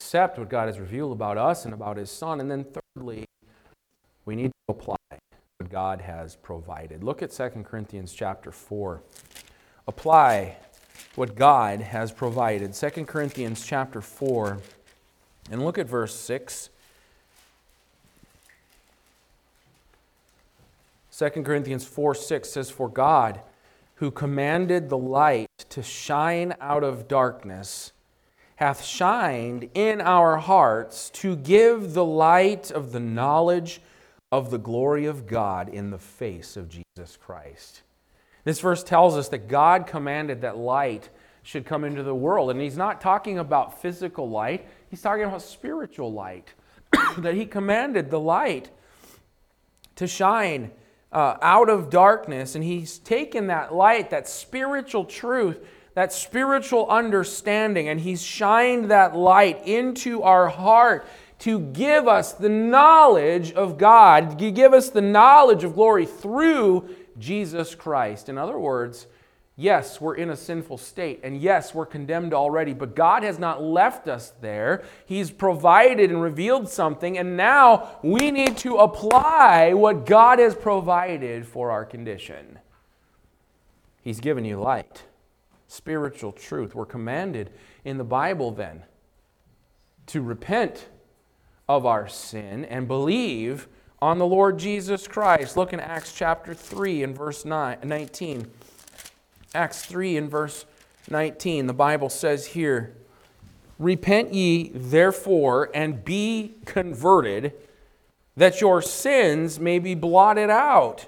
accept 0.00 0.38
what 0.38 0.48
God 0.48 0.66
has 0.66 0.78
revealed 0.78 1.12
about 1.12 1.38
us 1.38 1.64
and 1.64 1.74
about 1.74 1.96
His 1.96 2.10
Son. 2.10 2.40
And 2.40 2.50
then, 2.50 2.66
thirdly, 2.96 3.24
we 4.24 4.36
need 4.36 4.48
to 4.48 4.74
apply 4.74 4.96
what 5.10 5.70
God 5.70 6.00
has 6.00 6.36
provided. 6.36 7.02
Look 7.02 7.22
at 7.22 7.30
2 7.30 7.48
Corinthians 7.64 8.12
chapter 8.12 8.50
4. 8.50 9.02
Apply 9.86 10.56
what 11.14 11.34
God 11.34 11.80
has 11.80 12.12
provided. 12.12 12.74
2 12.74 13.04
Corinthians 13.04 13.64
chapter 13.64 14.00
4. 14.00 14.58
And 15.50 15.64
look 15.64 15.78
at 15.78 15.88
verse 15.88 16.14
6. 16.14 16.70
2 21.18 21.30
Corinthians 21.42 21.84
4 21.84 22.14
6 22.14 22.48
says, 22.48 22.70
For 22.70 22.88
God, 22.88 23.40
who 23.98 24.10
commanded 24.10 24.88
the 24.88 24.98
light 24.98 25.48
to 25.68 25.82
shine 25.82 26.54
out 26.60 26.84
of 26.84 27.08
darkness, 27.08 27.92
hath 28.56 28.84
shined 28.84 29.68
in 29.74 30.00
our 30.00 30.36
hearts 30.36 31.10
to 31.10 31.34
give 31.34 31.94
the 31.94 32.04
light 32.04 32.70
of 32.70 32.92
the 32.92 33.00
knowledge 33.00 33.80
of 34.30 34.50
the 34.50 34.58
glory 34.58 35.06
of 35.06 35.26
God 35.26 35.68
in 35.68 35.90
the 35.90 35.98
face 35.98 36.56
of 36.56 36.68
Jesus 36.68 37.16
Christ. 37.16 37.82
This 38.44 38.60
verse 38.60 38.84
tells 38.84 39.16
us 39.16 39.28
that 39.30 39.48
God 39.48 39.86
commanded 39.86 40.42
that 40.42 40.56
light 40.56 41.08
should 41.42 41.66
come 41.66 41.82
into 41.82 42.02
the 42.04 42.14
world. 42.14 42.50
And 42.50 42.60
he's 42.60 42.76
not 42.76 43.00
talking 43.00 43.38
about 43.38 43.82
physical 43.82 44.30
light, 44.30 44.68
he's 44.90 45.02
talking 45.02 45.24
about 45.24 45.42
spiritual 45.42 46.12
light. 46.12 46.52
that 47.18 47.34
he 47.34 47.46
commanded 47.46 48.10
the 48.10 48.20
light 48.20 48.70
to 49.96 50.06
shine 50.06 50.70
uh, 51.12 51.36
out 51.40 51.68
of 51.70 51.90
darkness, 51.90 52.54
and 52.54 52.64
He's 52.64 52.98
taken 52.98 53.46
that 53.46 53.74
light, 53.74 54.10
that 54.10 54.28
spiritual 54.28 55.04
truth, 55.04 55.58
that 55.94 56.12
spiritual 56.12 56.88
understanding, 56.88 57.88
and 57.88 58.00
He's 58.00 58.22
shined 58.22 58.90
that 58.90 59.16
light 59.16 59.66
into 59.66 60.22
our 60.22 60.48
heart 60.48 61.06
to 61.40 61.60
give 61.60 62.08
us 62.08 62.32
the 62.32 62.48
knowledge 62.48 63.52
of 63.52 63.78
God, 63.78 64.38
to 64.38 64.50
give 64.50 64.74
us 64.74 64.90
the 64.90 65.00
knowledge 65.00 65.64
of 65.64 65.74
glory 65.74 66.06
through 66.06 66.88
Jesus 67.18 67.74
Christ. 67.74 68.28
In 68.28 68.38
other 68.38 68.58
words, 68.58 69.06
Yes, 69.60 70.00
we're 70.00 70.14
in 70.14 70.30
a 70.30 70.36
sinful 70.36 70.78
state, 70.78 71.18
and 71.24 71.36
yes, 71.36 71.74
we're 71.74 71.84
condemned 71.84 72.32
already, 72.32 72.72
but 72.72 72.94
God 72.94 73.24
has 73.24 73.40
not 73.40 73.60
left 73.60 74.06
us 74.06 74.32
there. 74.40 74.84
He's 75.04 75.32
provided 75.32 76.10
and 76.10 76.22
revealed 76.22 76.68
something, 76.68 77.18
and 77.18 77.36
now 77.36 77.98
we 78.04 78.30
need 78.30 78.56
to 78.58 78.76
apply 78.76 79.74
what 79.74 80.06
God 80.06 80.38
has 80.38 80.54
provided 80.54 81.44
for 81.44 81.72
our 81.72 81.84
condition. 81.84 82.60
He's 84.00 84.20
given 84.20 84.44
you 84.44 84.60
light, 84.60 85.02
spiritual 85.66 86.30
truth. 86.30 86.76
We're 86.76 86.86
commanded 86.86 87.50
in 87.84 87.98
the 87.98 88.04
Bible 88.04 88.52
then 88.52 88.84
to 90.06 90.22
repent 90.22 90.86
of 91.68 91.84
our 91.84 92.06
sin 92.06 92.64
and 92.66 92.86
believe 92.86 93.66
on 94.00 94.18
the 94.18 94.26
Lord 94.26 94.56
Jesus 94.56 95.08
Christ. 95.08 95.56
Look 95.56 95.72
in 95.72 95.80
Acts 95.80 96.12
chapter 96.14 96.54
3 96.54 97.02
and 97.02 97.18
verse 97.18 97.44
9, 97.44 97.78
19. 97.82 98.48
Acts 99.54 99.84
3 99.84 100.16
and 100.16 100.30
verse 100.30 100.66
19, 101.10 101.66
the 101.66 101.72
Bible 101.72 102.10
says 102.10 102.46
here, 102.46 102.94
Repent 103.78 104.34
ye 104.34 104.70
therefore 104.74 105.70
and 105.72 106.04
be 106.04 106.56
converted, 106.64 107.52
that 108.36 108.60
your 108.60 108.82
sins 108.82 109.58
may 109.58 109.78
be 109.78 109.94
blotted 109.94 110.50
out 110.50 111.06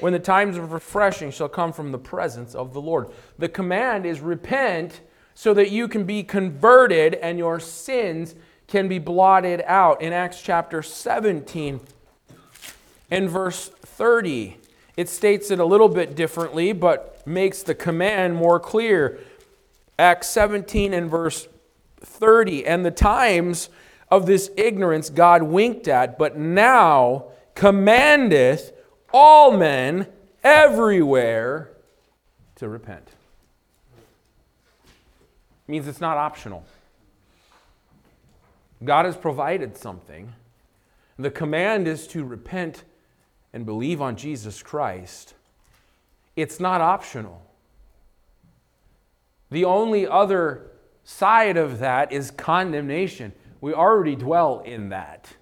when 0.00 0.12
the 0.12 0.18
times 0.18 0.56
of 0.56 0.72
refreshing 0.72 1.30
shall 1.30 1.48
come 1.48 1.72
from 1.72 1.90
the 1.90 1.98
presence 1.98 2.54
of 2.54 2.72
the 2.72 2.80
Lord. 2.80 3.08
The 3.38 3.48
command 3.48 4.06
is 4.06 4.20
repent 4.20 5.00
so 5.34 5.54
that 5.54 5.70
you 5.70 5.88
can 5.88 6.04
be 6.04 6.22
converted 6.22 7.14
and 7.14 7.38
your 7.38 7.60
sins 7.60 8.34
can 8.66 8.88
be 8.88 8.98
blotted 8.98 9.62
out. 9.66 10.02
In 10.02 10.12
Acts 10.12 10.42
chapter 10.42 10.82
17 10.82 11.80
and 13.10 13.30
verse 13.30 13.68
30, 13.68 14.58
it 14.96 15.08
states 15.08 15.50
it 15.50 15.58
a 15.58 15.64
little 15.64 15.88
bit 15.88 16.14
differently, 16.14 16.72
but 16.72 17.09
makes 17.26 17.62
the 17.62 17.74
command 17.74 18.36
more 18.36 18.60
clear. 18.60 19.18
Acts 19.98 20.28
17 20.28 20.94
and 20.94 21.10
verse 21.10 21.48
30. 22.00 22.66
And 22.66 22.84
the 22.84 22.90
times 22.90 23.68
of 24.10 24.26
this 24.26 24.50
ignorance 24.56 25.10
God 25.10 25.42
winked 25.42 25.88
at, 25.88 26.18
but 26.18 26.36
now 26.36 27.26
commandeth 27.54 28.72
all 29.12 29.56
men 29.56 30.06
everywhere 30.42 31.70
to 32.56 32.68
repent. 32.68 33.08
It 35.68 35.72
means 35.72 35.86
it's 35.86 36.00
not 36.00 36.16
optional. 36.16 36.64
God 38.82 39.04
has 39.04 39.16
provided 39.16 39.76
something. 39.76 40.32
The 41.18 41.30
command 41.30 41.86
is 41.86 42.06
to 42.08 42.24
repent 42.24 42.84
and 43.52 43.66
believe 43.66 44.00
on 44.00 44.16
Jesus 44.16 44.62
Christ. 44.62 45.34
It's 46.40 46.60
not 46.60 46.80
optional. 46.80 47.42
The 49.50 49.64
only 49.64 50.06
other 50.06 50.70
side 51.04 51.56
of 51.56 51.80
that 51.80 52.12
is 52.12 52.30
condemnation. 52.30 53.32
We 53.60 53.74
already 53.74 54.16
dwell 54.16 54.60
in 54.60 54.88
that. 54.90 55.36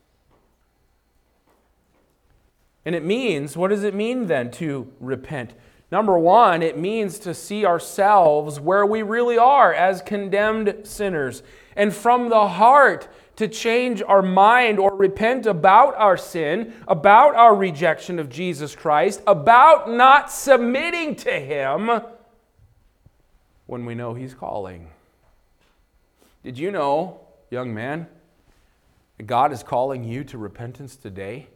And 2.85 2.95
it 2.95 3.05
means, 3.05 3.57
what 3.57 3.69
does 3.69 3.85
it 3.85 3.95
mean 3.95 4.27
then 4.27 4.51
to 4.53 4.91
repent? 4.99 5.53
Number 5.91 6.19
one, 6.19 6.63
it 6.63 6.79
means 6.79 7.19
to 7.21 7.35
see 7.35 7.65
ourselves 7.65 8.59
where 8.59 8.85
we 8.85 9.03
really 9.03 9.39
are 9.39 9.73
as 9.73 10.03
condemned 10.03 10.75
sinners. 10.85 11.43
And 11.77 11.95
from 11.95 12.29
the 12.29 12.49
heart, 12.49 13.09
to 13.39 13.47
change 13.47 14.03
our 14.03 14.21
mind 14.21 14.81
or 14.81 14.97
repent 14.97 15.47
about 15.47 15.95
our 15.95 16.17
sin, 16.17 16.73
about 16.89 17.37
our 17.37 17.55
rejection 17.55 18.19
of 18.19 18.29
Jesus 18.29 18.75
Christ, 18.75 19.23
about 19.29 19.89
not 19.89 20.33
submitting 20.33 21.15
to 21.15 21.31
Him 21.31 21.89
when 23.67 23.87
we 23.87 23.95
know 23.95 24.15
He's 24.15 24.35
calling. 24.35 24.91
Did 26.43 26.59
you 26.59 26.73
know, 26.73 27.21
young 27.49 27.73
man, 27.73 28.09
God 29.25 29.53
is 29.53 29.63
calling 29.63 30.03
you 30.03 30.25
to 30.25 30.37
repentance 30.37 30.97
today? 30.97 31.47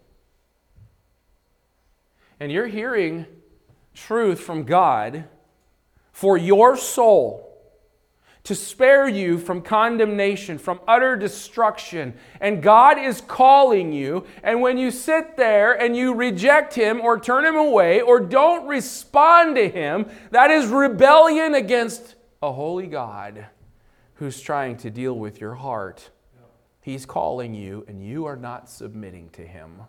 And 2.38 2.52
you're 2.52 2.68
hearing 2.68 3.26
truth 3.92 4.38
from 4.38 4.62
God 4.62 5.24
for 6.12 6.36
your 6.36 6.76
soul 6.76 7.51
to 8.44 8.54
spare 8.54 9.08
you 9.08 9.38
from 9.38 9.62
condemnation, 9.62 10.58
from 10.58 10.80
utter 10.88 11.14
destruction. 11.16 12.14
And 12.40 12.62
God 12.62 12.98
is 12.98 13.20
calling 13.20 13.92
you. 13.92 14.26
And 14.42 14.60
when 14.60 14.78
you 14.78 14.90
sit 14.90 15.36
there 15.36 15.72
and 15.72 15.96
you 15.96 16.12
reject 16.12 16.74
Him 16.74 17.00
or 17.00 17.20
turn 17.20 17.44
Him 17.44 17.56
away 17.56 18.00
or 18.00 18.18
don't 18.18 18.66
respond 18.66 19.56
to 19.56 19.68
Him, 19.68 20.06
that 20.30 20.50
is 20.50 20.66
rebellion 20.66 21.54
against 21.54 22.16
a 22.42 22.52
holy 22.52 22.88
God 22.88 23.46
who's 24.14 24.40
trying 24.40 24.76
to 24.78 24.90
deal 24.90 25.16
with 25.16 25.40
your 25.40 25.54
heart. 25.54 26.10
He's 26.80 27.06
calling 27.06 27.54
you, 27.54 27.84
and 27.86 28.04
you 28.04 28.24
are 28.24 28.36
not 28.36 28.68
submitting 28.68 29.30
to 29.30 29.46
Him. 29.46 29.82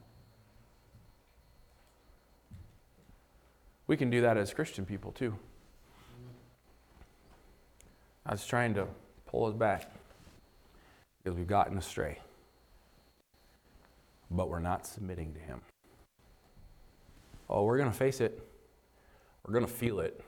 We 3.88 3.98
can 3.98 4.12
do 4.12 4.22
that 4.22 4.38
as 4.38 4.54
Christian 4.54 4.86
people 4.86 5.12
too. 5.12 5.38
I 8.26 8.32
was 8.32 8.46
trying 8.46 8.74
to 8.76 8.88
pull 9.26 9.46
us 9.46 9.54
back 9.54 9.92
because 11.18 11.38
we've 11.38 11.48
gotten 11.48 11.78
astray. 11.78 12.20
But 14.32 14.50
we're 14.50 14.60
not 14.60 14.88
submitting 14.88 15.34
to 15.34 15.40
Him. 15.40 15.62
Oh, 17.50 17.64
we're 17.64 17.78
going 17.78 17.92
to 17.92 17.98
face 17.98 18.22
it. 18.22 18.42
We're 19.46 19.54
going 19.54 19.66
to 19.66 19.72
feel 19.72 20.00
it. 20.00 20.22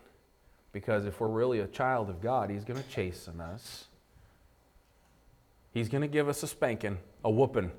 Because 0.71 1.05
if 1.05 1.19
we're 1.19 1.27
really 1.27 1.59
a 1.59 1.67
child 1.67 2.09
of 2.09 2.21
God, 2.21 2.49
He's 2.49 2.65
going 2.65 2.81
to 2.81 2.89
chasten 2.89 3.39
us. 3.39 3.85
He's 5.73 5.89
going 5.89 6.01
to 6.01 6.07
give 6.07 6.29
us 6.29 6.43
a 6.43 6.47
spanking, 6.47 6.97
a 7.23 7.31
whooping 7.31 7.71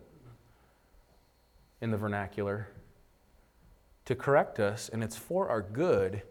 in 1.81 1.91
the 1.91 1.97
vernacular 1.97 2.69
to 4.07 4.15
correct 4.15 4.59
us, 4.61 4.89
and 4.89 5.03
it's 5.05 5.17
for 5.17 5.49
our 5.49 5.61
good, 5.61 6.23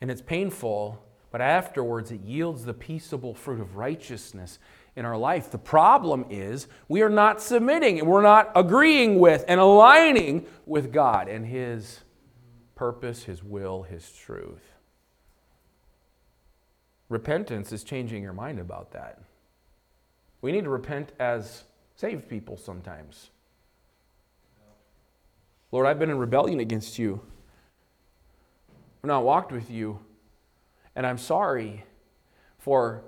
and 0.00 0.10
it's 0.10 0.20
painful, 0.20 1.02
but 1.32 1.40
afterwards 1.40 2.12
it 2.12 2.20
yields 2.20 2.64
the 2.64 2.74
peaceable 2.74 3.34
fruit 3.34 3.60
of 3.60 3.76
righteousness 3.76 4.58
in 4.94 5.06
our 5.06 5.16
life. 5.16 5.50
The 5.50 5.58
problem 5.58 6.26
is 6.28 6.68
we 6.88 7.00
are 7.00 7.08
not 7.08 7.40
submitting 7.40 7.98
and 7.98 8.06
we're 8.06 8.22
not 8.22 8.52
agreeing 8.54 9.18
with 9.18 9.44
and 9.48 9.58
aligning 9.58 10.46
with 10.66 10.92
God 10.92 11.28
and 11.28 11.46
His 11.46 12.00
purpose, 12.74 13.24
His 13.24 13.42
will, 13.42 13.82
His 13.82 14.12
truth. 14.12 14.62
Repentance 17.08 17.72
is 17.72 17.82
changing 17.82 18.22
your 18.22 18.34
mind 18.34 18.60
about 18.60 18.92
that. 18.92 19.18
We 20.42 20.52
need 20.52 20.64
to 20.64 20.70
repent 20.70 21.12
as 21.18 21.64
saved 21.96 22.28
people 22.28 22.58
sometimes. 22.58 23.30
Lord, 25.70 25.86
I've 25.86 25.98
been 25.98 26.10
in 26.10 26.18
rebellion 26.18 26.60
against 26.60 26.98
you. 26.98 27.22
I've 29.02 29.08
not 29.08 29.24
walked 29.24 29.52
with 29.52 29.70
you. 29.70 29.98
And 30.94 31.06
I'm 31.06 31.18
sorry 31.18 31.84
for 32.58 33.04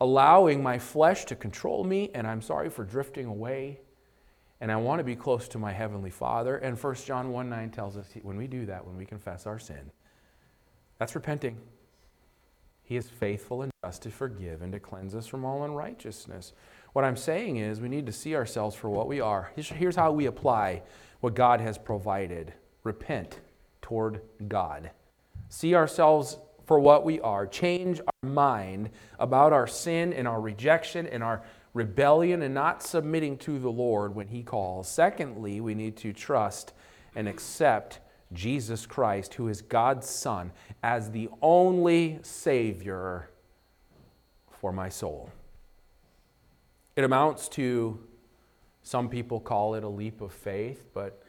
allowing 0.00 0.62
my 0.62 0.78
flesh 0.78 1.24
to 1.26 1.36
control 1.36 1.84
me, 1.84 2.10
and 2.14 2.26
I'm 2.26 2.42
sorry 2.42 2.70
for 2.70 2.84
drifting 2.84 3.26
away. 3.26 3.80
And 4.60 4.70
I 4.70 4.76
want 4.76 5.00
to 5.00 5.04
be 5.04 5.16
close 5.16 5.48
to 5.48 5.58
my 5.58 5.72
Heavenly 5.72 6.10
Father. 6.10 6.56
And 6.56 6.80
1 6.80 6.94
John 6.96 7.32
1 7.32 7.48
9 7.48 7.70
tells 7.70 7.96
us 7.96 8.06
when 8.22 8.36
we 8.36 8.46
do 8.46 8.66
that, 8.66 8.86
when 8.86 8.96
we 8.96 9.06
confess 9.06 9.46
our 9.46 9.58
sin, 9.58 9.90
that's 10.98 11.14
repenting. 11.14 11.56
He 12.82 12.96
is 12.96 13.08
faithful 13.08 13.62
and 13.62 13.70
just 13.84 14.02
to 14.02 14.10
forgive 14.10 14.62
and 14.62 14.72
to 14.72 14.80
cleanse 14.80 15.14
us 15.14 15.26
from 15.26 15.44
all 15.44 15.64
unrighteousness. 15.64 16.52
What 16.92 17.04
I'm 17.04 17.16
saying 17.16 17.56
is, 17.56 17.80
we 17.80 17.88
need 17.88 18.06
to 18.06 18.12
see 18.12 18.34
ourselves 18.34 18.74
for 18.74 18.90
what 18.90 19.06
we 19.06 19.20
are. 19.20 19.52
Here's 19.56 19.96
how 19.96 20.12
we 20.12 20.26
apply 20.26 20.82
what 21.20 21.34
God 21.34 21.60
has 21.60 21.78
provided 21.78 22.52
repent 22.82 23.40
toward 23.80 24.20
God. 24.48 24.90
See 25.48 25.74
ourselves 25.74 26.38
for 26.70 26.78
what 26.78 27.04
we 27.04 27.18
are. 27.22 27.48
Change 27.48 27.98
our 27.98 28.30
mind 28.30 28.90
about 29.18 29.52
our 29.52 29.66
sin 29.66 30.12
and 30.12 30.28
our 30.28 30.40
rejection 30.40 31.04
and 31.08 31.20
our 31.20 31.42
rebellion 31.74 32.42
and 32.42 32.54
not 32.54 32.80
submitting 32.80 33.36
to 33.38 33.58
the 33.58 33.68
Lord 33.68 34.14
when 34.14 34.28
He 34.28 34.44
calls. 34.44 34.88
Secondly, 34.88 35.60
we 35.60 35.74
need 35.74 35.96
to 35.96 36.12
trust 36.12 36.72
and 37.16 37.26
accept 37.26 37.98
Jesus 38.32 38.86
Christ, 38.86 39.34
who 39.34 39.48
is 39.48 39.62
God's 39.62 40.08
Son, 40.08 40.52
as 40.80 41.10
the 41.10 41.28
only 41.42 42.20
Savior 42.22 43.30
for 44.60 44.70
my 44.70 44.88
soul. 44.88 45.32
It 46.94 47.02
amounts 47.02 47.48
to 47.48 47.98
some 48.84 49.08
people 49.08 49.40
call 49.40 49.74
it 49.74 49.82
a 49.82 49.88
leap 49.88 50.20
of 50.20 50.32
faith, 50.32 50.84
but 50.94 51.20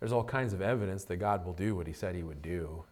there's 0.00 0.12
all 0.12 0.22
kinds 0.22 0.52
of 0.52 0.60
evidence 0.60 1.04
that 1.04 1.16
God 1.16 1.46
will 1.46 1.54
do 1.54 1.74
what 1.74 1.86
He 1.86 1.94
said 1.94 2.14
He 2.14 2.22
would 2.22 2.42
do. 2.42 2.84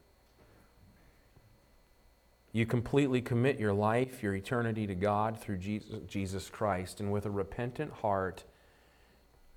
You 2.54 2.66
completely 2.66 3.20
commit 3.20 3.58
your 3.58 3.72
life, 3.72 4.22
your 4.22 4.36
eternity 4.36 4.86
to 4.86 4.94
God 4.94 5.40
through 5.40 5.58
Jesus 5.58 6.48
Christ. 6.48 7.00
And 7.00 7.10
with 7.10 7.26
a 7.26 7.30
repentant 7.30 7.92
heart, 7.94 8.44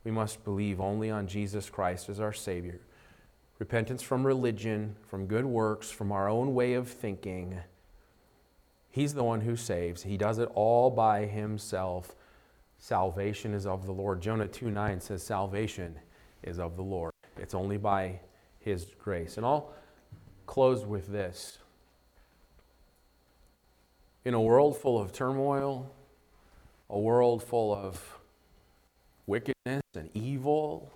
we 0.03 0.09
must 0.09 0.43
believe 0.43 0.81
only 0.81 1.11
on 1.11 1.27
Jesus 1.27 1.69
Christ 1.69 2.09
as 2.09 2.19
our 2.19 2.33
Savior. 2.33 2.81
Repentance 3.59 4.01
from 4.01 4.25
religion, 4.25 4.95
from 5.07 5.27
good 5.27 5.45
works, 5.45 5.91
from 5.91 6.11
our 6.11 6.27
own 6.27 6.55
way 6.55 6.73
of 6.73 6.89
thinking. 6.89 7.59
He's 8.89 9.13
the 9.13 9.23
one 9.23 9.41
who 9.41 9.55
saves. 9.55 10.01
He 10.01 10.17
does 10.17 10.39
it 10.39 10.49
all 10.55 10.89
by 10.89 11.27
himself. 11.27 12.15
Salvation 12.79 13.53
is 13.53 13.67
of 13.67 13.85
the 13.85 13.91
Lord. 13.91 14.21
Jonah 14.21 14.47
2 14.47 14.71
9 14.71 15.01
says, 15.01 15.21
Salvation 15.21 15.99
is 16.41 16.57
of 16.57 16.75
the 16.75 16.81
Lord. 16.81 17.11
It's 17.37 17.53
only 17.53 17.77
by 17.77 18.21
His 18.59 18.87
grace. 18.97 19.37
And 19.37 19.45
I'll 19.45 19.71
close 20.47 20.83
with 20.83 21.07
this. 21.07 21.59
In 24.27 24.33
a 24.33 24.41
world 24.41 24.75
full 24.75 24.99
of 24.99 25.13
turmoil, 25.13 25.89
a 26.89 26.99
world 26.99 27.41
full 27.41 27.73
of 27.73 28.19
wickedness 29.25 29.83
and 29.95 30.09
evil, 30.13 30.91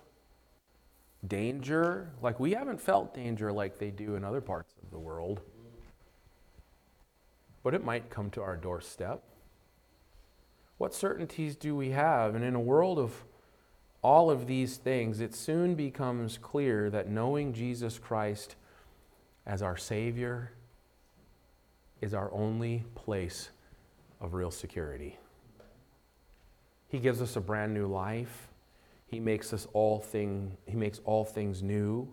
danger, 1.26 2.10
like 2.20 2.38
we 2.38 2.52
haven't 2.52 2.78
felt 2.78 3.14
danger 3.14 3.50
like 3.50 3.78
they 3.78 3.90
do 3.90 4.16
in 4.16 4.22
other 4.22 4.42
parts 4.42 4.74
of 4.82 4.90
the 4.90 4.98
world, 4.98 5.40
but 7.62 7.72
it 7.72 7.82
might 7.82 8.10
come 8.10 8.28
to 8.32 8.42
our 8.42 8.54
doorstep. 8.54 9.22
What 10.76 10.92
certainties 10.92 11.56
do 11.56 11.74
we 11.74 11.88
have? 11.92 12.34
And 12.34 12.44
in 12.44 12.54
a 12.54 12.60
world 12.60 12.98
of 12.98 13.24
all 14.02 14.30
of 14.30 14.46
these 14.46 14.76
things, 14.76 15.22
it 15.22 15.34
soon 15.34 15.74
becomes 15.74 16.36
clear 16.36 16.90
that 16.90 17.08
knowing 17.08 17.54
Jesus 17.54 17.98
Christ 17.98 18.56
as 19.46 19.62
our 19.62 19.78
Savior 19.78 20.52
is 22.02 22.12
our 22.12 22.30
only 22.32 22.84
place 22.94 23.48
of 24.20 24.34
real 24.34 24.50
security. 24.50 25.16
He 26.88 26.98
gives 26.98 27.22
us 27.22 27.36
a 27.36 27.40
brand 27.40 27.72
new 27.72 27.86
life. 27.86 28.48
He 29.06 29.18
makes 29.18 29.52
us 29.54 29.66
all 29.72 29.98
thing, 29.98 30.56
he 30.66 30.76
makes 30.76 31.00
all 31.04 31.24
things 31.24 31.62
new. 31.62 32.08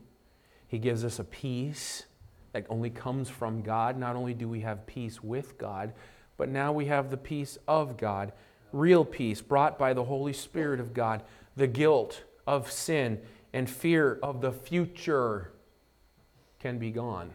He 0.68 0.78
gives 0.78 1.04
us 1.04 1.20
a 1.20 1.24
peace 1.24 2.06
that 2.54 2.66
only 2.70 2.90
comes 2.90 3.30
from 3.30 3.62
God. 3.62 3.98
Not 3.98 4.16
only 4.16 4.34
do 4.34 4.48
we 4.48 4.62
have 4.62 4.86
peace 4.86 5.24
with 5.24 5.58
God, 5.58 5.94
but 6.38 6.50
now 6.50 6.72
we 6.72 6.86
have 6.86 7.10
the 7.10 7.18
peace 7.18 7.58
of 7.68 7.98
God, 7.98 8.32
real 8.72 9.04
peace 9.04 9.42
brought 9.42 9.78
by 9.78 9.94
the 9.94 10.06
Holy 10.06 10.34
Spirit 10.34 10.80
of 10.80 10.94
God 10.94 11.24
the 11.56 11.68
guilt 11.68 12.24
of 12.48 12.72
sin 12.72 13.20
and 13.52 13.70
fear 13.70 14.20
of 14.24 14.42
the 14.42 14.52
future 14.52 15.52
can 16.60 16.78
be 16.78 16.92
gone. 16.92 17.32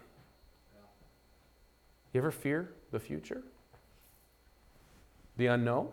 You 2.15 2.21
ever 2.21 2.31
fear 2.31 2.71
the 2.93 3.01
future? 3.01 3.43
The 5.37 5.47
unknown? 5.47 5.89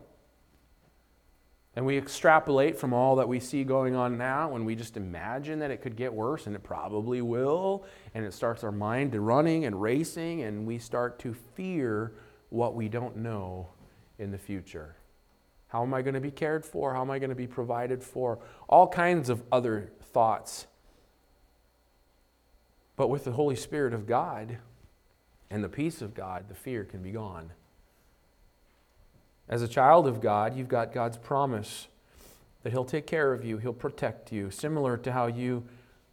And 1.75 1.83
we 1.85 1.97
extrapolate 1.97 2.77
from 2.77 2.93
all 2.93 3.15
that 3.15 3.27
we 3.27 3.39
see 3.39 3.63
going 3.63 3.95
on 3.95 4.19
now 4.19 4.55
and 4.55 4.63
we 4.65 4.75
just 4.75 4.97
imagine 4.97 5.59
that 5.59 5.71
it 5.71 5.81
could 5.81 5.95
get 5.95 6.13
worse 6.13 6.45
and 6.45 6.55
it 6.55 6.61
probably 6.61 7.23
will. 7.23 7.85
And 8.13 8.23
it 8.23 8.33
starts 8.33 8.63
our 8.63 8.71
mind 8.71 9.13
to 9.13 9.21
running 9.21 9.65
and 9.65 9.81
racing 9.81 10.43
and 10.43 10.67
we 10.67 10.77
start 10.77 11.17
to 11.19 11.33
fear 11.33 12.13
what 12.49 12.75
we 12.75 12.87
don't 12.87 13.17
know 13.17 13.69
in 14.19 14.29
the 14.29 14.37
future. 14.37 14.95
How 15.69 15.81
am 15.81 15.93
I 15.93 16.03
going 16.03 16.13
to 16.13 16.21
be 16.21 16.29
cared 16.29 16.65
for? 16.65 16.93
How 16.93 17.01
am 17.01 17.09
I 17.09 17.17
going 17.17 17.29
to 17.29 17.35
be 17.35 17.47
provided 17.47 18.03
for? 18.03 18.37
All 18.67 18.87
kinds 18.87 19.29
of 19.29 19.41
other 19.51 19.89
thoughts. 20.13 20.67
But 22.95 23.07
with 23.07 23.23
the 23.23 23.31
Holy 23.31 23.55
Spirit 23.55 23.93
of 23.93 24.05
God 24.05 24.59
and 25.51 25.63
the 25.63 25.69
peace 25.69 26.01
of 26.01 26.15
God, 26.15 26.45
the 26.47 26.55
fear 26.55 26.83
can 26.83 27.01
be 27.01 27.11
gone. 27.11 27.51
As 29.49 29.61
a 29.61 29.67
child 29.67 30.07
of 30.07 30.21
God, 30.21 30.55
you've 30.55 30.69
got 30.69 30.93
God's 30.93 31.17
promise 31.17 31.87
that 32.63 32.71
He'll 32.71 32.85
take 32.85 33.05
care 33.05 33.33
of 33.33 33.43
you, 33.43 33.57
He'll 33.57 33.73
protect 33.73 34.31
you, 34.31 34.49
similar 34.49 34.97
to 34.97 35.11
how 35.11 35.27
you 35.27 35.63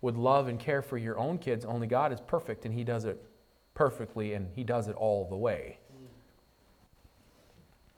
would 0.00 0.16
love 0.16 0.48
and 0.48 0.58
care 0.58 0.82
for 0.82 0.98
your 0.98 1.18
own 1.18 1.38
kids, 1.38 1.64
only 1.64 1.86
God 1.86 2.12
is 2.12 2.20
perfect 2.20 2.64
and 2.64 2.74
He 2.74 2.84
does 2.84 3.04
it 3.04 3.24
perfectly 3.74 4.34
and 4.34 4.48
He 4.54 4.64
does 4.64 4.88
it 4.88 4.96
all 4.96 5.26
the 5.28 5.36
way. 5.36 5.78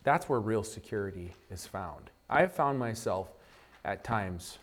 That's 0.02 0.28
where 0.28 0.40
real 0.40 0.62
security 0.62 1.34
is 1.50 1.66
found. 1.66 2.10
I 2.28 2.40
have 2.40 2.52
found 2.52 2.78
myself 2.78 3.28
at 3.84 4.04
times 4.04 4.58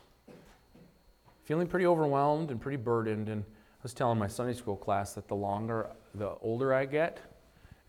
feeling 1.43 1.67
pretty 1.67 1.85
overwhelmed 1.85 2.51
and 2.51 2.59
pretty 2.59 2.77
burdened. 2.77 3.29
And 3.29 3.43
I 3.43 3.83
was 3.83 3.93
telling 3.93 4.17
my 4.17 4.27
Sunday 4.27 4.53
school 4.53 4.75
class 4.75 5.13
that 5.13 5.27
the 5.27 5.35
longer, 5.35 5.89
the 6.17 6.35
older 6.41 6.73
I 6.73 6.85
get, 6.85 7.19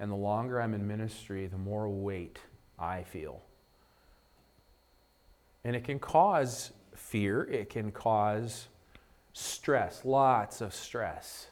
and 0.01 0.11
the 0.11 0.17
longer 0.17 0.61
I'm 0.61 0.75
in 0.75 0.87
ministry, 0.87 1.47
the 1.47 1.59
more 1.59 1.89
weight 1.89 2.39
I 2.79 3.03
feel. 3.03 3.43
And 5.65 5.75
it 5.75 5.85
can 5.85 5.99
cause 5.99 6.73
fear, 6.95 7.45
it 7.45 7.71
can 7.71 7.91
cause 7.91 8.69
stress, 9.33 10.05
lots 10.05 10.61
of 10.61 10.75
stress. 10.75 11.49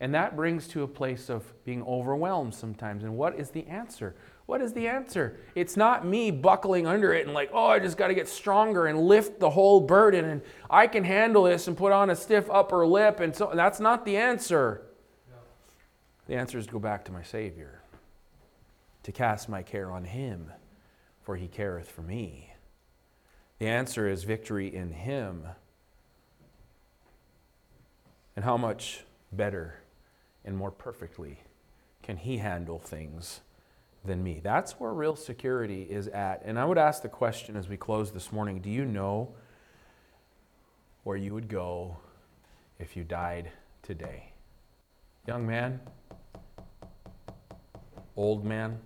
And 0.00 0.14
that 0.14 0.34
brings 0.34 0.66
to 0.68 0.82
a 0.82 0.88
place 0.88 1.30
of 1.30 1.44
being 1.64 1.82
overwhelmed 1.84 2.54
sometimes. 2.54 3.04
And 3.04 3.16
what 3.16 3.38
is 3.38 3.50
the 3.50 3.64
answer? 3.66 4.16
What 4.46 4.60
is 4.60 4.72
the 4.72 4.88
answer? 4.88 5.38
It's 5.54 5.76
not 5.76 6.04
me 6.04 6.32
buckling 6.32 6.86
under 6.86 7.14
it 7.14 7.24
and 7.24 7.32
like, 7.32 7.50
oh, 7.52 7.66
I 7.66 7.78
just 7.78 7.96
got 7.96 8.08
to 8.08 8.14
get 8.14 8.28
stronger 8.28 8.86
and 8.86 8.98
lift 8.98 9.38
the 9.38 9.50
whole 9.50 9.80
burden 9.80 10.24
and 10.24 10.42
I 10.68 10.88
can 10.88 11.04
handle 11.04 11.44
this 11.44 11.68
and 11.68 11.76
put 11.76 11.92
on 11.92 12.10
a 12.10 12.16
stiff 12.16 12.50
upper 12.50 12.84
lip. 12.84 13.20
And 13.20 13.34
so 13.34 13.52
that's 13.54 13.78
not 13.78 14.04
the 14.04 14.16
answer. 14.16 14.82
The 16.26 16.36
answer 16.36 16.58
is 16.58 16.66
to 16.66 16.72
go 16.72 16.78
back 16.78 17.04
to 17.06 17.12
my 17.12 17.22
Savior, 17.22 17.82
to 19.02 19.12
cast 19.12 19.48
my 19.48 19.62
care 19.62 19.90
on 19.90 20.04
Him, 20.04 20.52
for 21.22 21.36
He 21.36 21.48
careth 21.48 21.90
for 21.90 22.02
me. 22.02 22.52
The 23.58 23.68
answer 23.68 24.08
is 24.08 24.24
victory 24.24 24.74
in 24.74 24.92
Him. 24.92 25.46
And 28.34 28.44
how 28.44 28.56
much 28.56 29.04
better 29.30 29.80
and 30.44 30.56
more 30.56 30.70
perfectly 30.70 31.40
can 32.02 32.16
He 32.16 32.38
handle 32.38 32.78
things? 32.78 33.40
than 34.04 34.22
me. 34.22 34.40
That's 34.42 34.72
where 34.80 34.92
real 34.92 35.16
security 35.16 35.82
is 35.82 36.08
at. 36.08 36.42
And 36.44 36.58
I 36.58 36.64
would 36.64 36.78
ask 36.78 37.02
the 37.02 37.08
question 37.08 37.56
as 37.56 37.68
we 37.68 37.76
close 37.76 38.10
this 38.10 38.32
morning 38.32 38.60
do 38.60 38.70
you 38.70 38.84
know 38.84 39.34
where 41.04 41.16
you 41.16 41.34
would 41.34 41.48
go 41.48 41.96
if 42.78 42.96
you 42.96 43.04
died 43.04 43.50
today? 43.82 44.31
Young 45.26 45.46
man? 45.46 45.80
Old 48.16 48.44
man? 48.44 48.80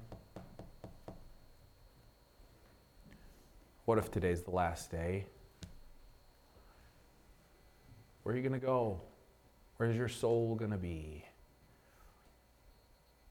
What 3.87 3.97
if 3.97 4.11
today's 4.11 4.43
the 4.43 4.51
last 4.51 4.91
day? 4.91 5.25
Where 8.23 8.35
are 8.35 8.37
you 8.37 8.43
going 8.43 8.61
to 8.61 8.67
go? 8.67 9.01
Where's 9.79 9.97
your 9.97 10.09
soul 10.09 10.57
going 10.57 10.73
to 10.73 10.77
be? 10.77 11.25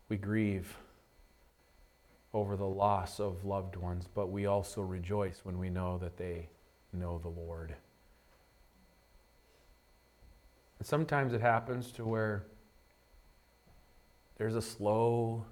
We 0.09 0.17
grieve 0.17 0.75
over 2.33 2.55
the 2.55 2.65
loss 2.65 3.19
of 3.19 3.45
loved 3.45 3.75
ones, 3.75 4.07
but 4.13 4.31
we 4.31 4.47
also 4.47 4.81
rejoice 4.81 5.41
when 5.43 5.59
we 5.59 5.69
know 5.69 5.99
that 5.99 6.17
they 6.17 6.49
know 6.91 7.19
the 7.19 7.29
Lord. 7.29 7.75
And 10.79 10.87
sometimes 10.87 11.33
it 11.33 11.41
happens 11.41 11.91
to 11.93 12.05
where 12.05 12.45
there's 14.37 14.55
a 14.55 14.61
slow, 14.61 15.45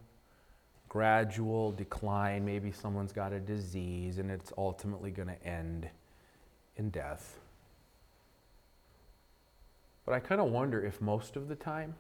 gradual 0.90 1.72
decline. 1.72 2.46
Maybe 2.46 2.72
someone's 2.72 3.14
got 3.14 3.34
a 3.34 3.40
disease 3.40 4.18
and 4.18 4.30
it's 4.30 4.52
ultimately 4.58 5.12
going 5.12 5.30
to 5.30 5.44
end 5.46 5.90
in 6.76 6.90
death. 6.90 7.40
But 10.06 10.14
I 10.14 10.20
kind 10.20 10.42
of 10.42 10.48
wonder 10.52 10.86
if 10.86 11.02
most 11.02 11.36
of 11.36 11.48
the 11.48 11.56
time 11.56 11.96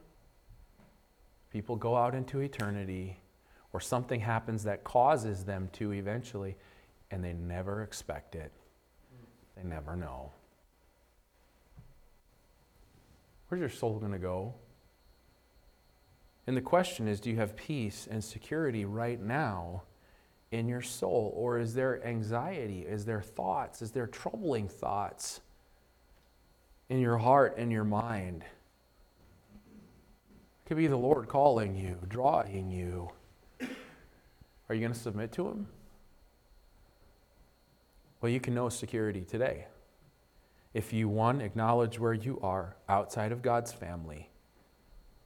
people 1.51 1.75
go 1.75 1.95
out 1.95 2.15
into 2.15 2.39
eternity 2.39 3.17
or 3.71 3.79
something 3.79 4.19
happens 4.19 4.63
that 4.63 4.83
causes 4.83 5.45
them 5.45 5.69
to 5.73 5.93
eventually, 5.93 6.55
and 7.09 7.23
they 7.23 7.33
never 7.33 7.81
expect 7.81 8.35
it. 8.35 8.51
They 9.55 9.63
never 9.63 9.95
know. 9.95 10.31
Where's 13.47 13.59
your 13.59 13.69
soul 13.69 13.99
going 13.99 14.11
to 14.11 14.19
go? 14.19 14.53
And 16.45 16.57
the 16.57 16.61
question 16.61 17.07
is 17.07 17.19
do 17.19 17.29
you 17.29 17.37
have 17.37 17.55
peace 17.55 18.07
and 18.09 18.23
security 18.23 18.85
right 18.85 19.21
now 19.21 19.83
in 20.51 20.67
your 20.67 20.81
soul? 20.81 21.33
Or 21.35 21.57
is 21.57 21.73
there 21.73 22.05
anxiety? 22.05 22.81
Is 22.81 23.05
there 23.05 23.21
thoughts? 23.21 23.81
Is 23.81 23.91
there 23.91 24.07
troubling 24.07 24.67
thoughts 24.67 25.41
in 26.89 26.99
your 26.99 27.17
heart 27.17 27.55
and 27.57 27.71
your 27.71 27.85
mind? 27.85 28.43
It 30.65 30.67
could 30.67 30.77
be 30.77 30.87
the 30.87 30.97
Lord 30.97 31.27
calling 31.27 31.75
you, 31.75 31.97
drawing 32.07 32.69
you. 32.69 33.09
Are 33.61 34.75
you 34.75 34.81
going 34.81 34.93
to 34.93 34.99
submit 34.99 35.31
to 35.33 35.47
Him? 35.47 35.67
Well, 38.21 38.31
you 38.31 38.39
can 38.39 38.53
know 38.53 38.69
security 38.69 39.21
today. 39.21 39.67
If 40.73 40.93
you, 40.93 41.07
one, 41.09 41.41
acknowledge 41.41 41.99
where 41.99 42.13
you 42.13 42.39
are 42.41 42.75
outside 42.89 43.31
of 43.31 43.41
God's 43.41 43.71
family 43.71 44.29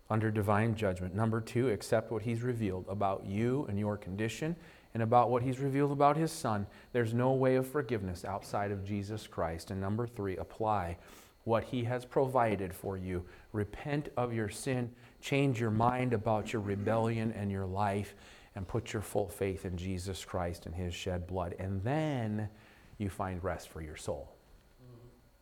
under 0.09 0.31
divine 0.31 0.75
judgment. 0.75 1.15
Number 1.15 1.41
two, 1.41 1.69
accept 1.69 2.11
what 2.11 2.21
He's 2.21 2.41
revealed 2.41 2.85
about 2.87 3.25
you 3.25 3.65
and 3.69 3.77
your 3.77 3.97
condition 3.97 4.55
and 4.93 5.03
about 5.03 5.29
what 5.29 5.43
He's 5.43 5.59
revealed 5.59 5.91
about 5.91 6.17
His 6.17 6.31
Son. 6.31 6.65
There's 6.93 7.13
no 7.13 7.33
way 7.33 7.55
of 7.55 7.67
forgiveness 7.67 8.23
outside 8.25 8.71
of 8.71 8.85
Jesus 8.85 9.27
Christ. 9.27 9.71
And 9.71 9.81
number 9.81 10.07
three, 10.07 10.37
apply 10.37 10.97
what 11.43 11.65
He 11.65 11.83
has 11.83 12.05
provided 12.05 12.73
for 12.73 12.97
you. 12.97 13.25
Repent 13.51 14.09
of 14.17 14.33
your 14.33 14.49
sin, 14.49 14.91
change 15.21 15.59
your 15.59 15.71
mind 15.71 16.13
about 16.13 16.53
your 16.53 16.61
rebellion 16.61 17.33
and 17.33 17.51
your 17.51 17.65
life 17.65 18.15
and 18.57 18.67
put 18.67 18.91
your 18.91 19.03
full 19.03 19.29
faith 19.29 19.65
in 19.65 19.77
Jesus 19.77 20.25
Christ 20.25 20.65
and 20.65 20.73
his 20.73 20.91
shed 20.91 21.27
blood. 21.27 21.55
And 21.59 21.83
then 21.83 22.49
you 22.97 23.07
find 23.07 23.43
rest 23.43 23.69
for 23.69 23.81
your 23.81 23.95
soul, 23.95 24.33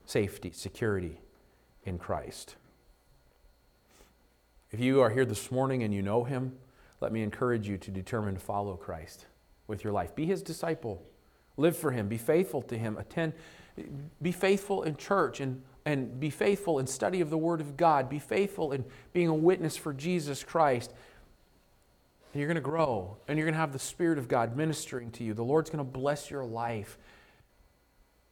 safety, 0.05 0.51
security 0.51 1.21
in 1.85 1.97
Christ. 1.97 2.57
If 4.75 4.81
you 4.81 4.99
are 4.99 5.09
here 5.09 5.23
this 5.23 5.51
morning 5.51 5.83
and 5.83 5.93
you 5.93 6.01
know 6.01 6.25
him, 6.25 6.51
let 6.99 7.13
me 7.13 7.23
encourage 7.23 7.65
you 7.65 7.77
to 7.77 7.91
determine 7.91 8.33
to 8.33 8.41
follow 8.41 8.75
Christ 8.75 9.25
with 9.67 9.85
your 9.85 9.93
life. 9.93 10.13
Be 10.13 10.25
his 10.25 10.41
disciple. 10.41 11.01
Live 11.55 11.77
for 11.77 11.91
him. 11.91 12.09
Be 12.09 12.17
faithful 12.17 12.61
to 12.63 12.77
him. 12.77 12.97
Attend. 12.97 13.31
Be 14.21 14.33
faithful 14.33 14.83
in 14.83 14.97
church 14.97 15.39
and, 15.39 15.61
and 15.85 16.19
be 16.19 16.29
faithful 16.29 16.79
in 16.79 16.87
study 16.87 17.21
of 17.21 17.29
the 17.29 17.37
Word 17.37 17.61
of 17.61 17.77
God. 17.77 18.09
Be 18.09 18.19
faithful 18.19 18.73
in 18.73 18.83
being 19.13 19.29
a 19.29 19.33
witness 19.33 19.77
for 19.77 19.93
Jesus 19.93 20.43
Christ. 20.43 20.91
And 22.33 22.41
you're 22.41 22.49
going 22.49 22.55
to 22.55 22.61
grow, 22.61 23.15
and 23.29 23.37
you're 23.37 23.45
going 23.45 23.53
to 23.53 23.61
have 23.61 23.71
the 23.71 23.79
Spirit 23.79 24.17
of 24.17 24.27
God 24.27 24.57
ministering 24.57 25.09
to 25.11 25.23
you. 25.23 25.33
The 25.33 25.41
Lord's 25.41 25.69
going 25.69 25.85
to 25.85 25.89
bless 25.89 26.29
your 26.29 26.43
life. 26.43 26.97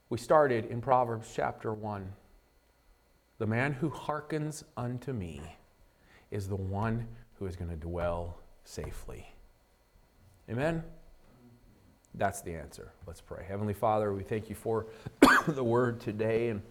We 0.09 0.17
started 0.17 0.65
in 0.65 0.81
Proverbs 0.81 1.31
chapter 1.33 1.71
1. 1.73 2.11
The 3.37 3.47
man 3.47 3.71
who 3.71 3.89
hearkens 3.89 4.65
unto 4.75 5.13
me 5.13 5.39
is 6.33 6.47
the 6.47 6.55
one 6.55 7.07
who 7.35 7.45
is 7.45 7.55
going 7.55 7.69
to 7.69 7.77
dwell 7.77 8.39
safely. 8.65 9.31
Amen? 10.49 10.83
That's 12.15 12.41
the 12.41 12.55
answer. 12.55 12.91
Let's 13.05 13.21
pray. 13.21 13.45
Heavenly 13.47 13.75
Father, 13.75 14.11
we 14.11 14.23
thank 14.23 14.49
you 14.49 14.55
for 14.55 14.87
the 15.47 15.63
word 15.63 15.99
today 15.99 16.49
and 16.49 16.63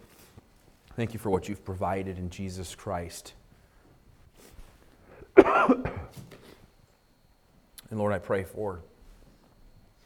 thank 0.97 1.13
you 1.13 1.19
for 1.19 1.29
what 1.29 1.47
you've 1.47 1.63
provided 1.63 2.17
in 2.17 2.29
Jesus 2.29 2.75
Christ. 2.75 3.33
and 5.37 5.87
Lord, 7.91 8.13
I 8.13 8.19
pray 8.19 8.43
for 8.43 8.81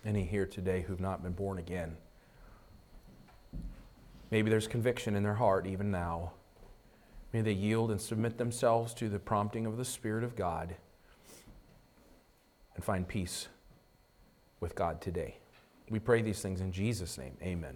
any 0.06 0.24
here 0.24 0.46
today 0.46 0.82
who've 0.88 1.02
not 1.02 1.24
been 1.24 1.34
born 1.34 1.58
again. 1.58 1.98
Maybe 4.30 4.52
there's 4.52 4.68
conviction 4.68 5.16
in 5.16 5.24
their 5.24 5.34
heart 5.34 5.66
even 5.66 5.90
now. 5.90 6.34
May 7.34 7.42
they 7.42 7.52
yield 7.52 7.92
and 7.92 8.00
submit 8.00 8.38
themselves 8.38 8.94
to 8.96 9.10
the 9.10 9.20
prompting 9.20 9.66
of 9.66 9.78
the 9.78 9.86
Spirit 9.86 10.24
of 10.24 10.36
God 10.36 10.76
and 12.76 12.84
find 12.84 13.08
peace 13.08 13.48
with 14.60 14.76
God 14.76 15.02
today. 15.02 15.38
We 15.90 16.00
pray 16.00 16.22
these 16.22 16.42
things 16.42 16.62
in 16.62 16.72
Jesus' 16.72 17.18
name. 17.18 17.36
Amen. 17.42 17.76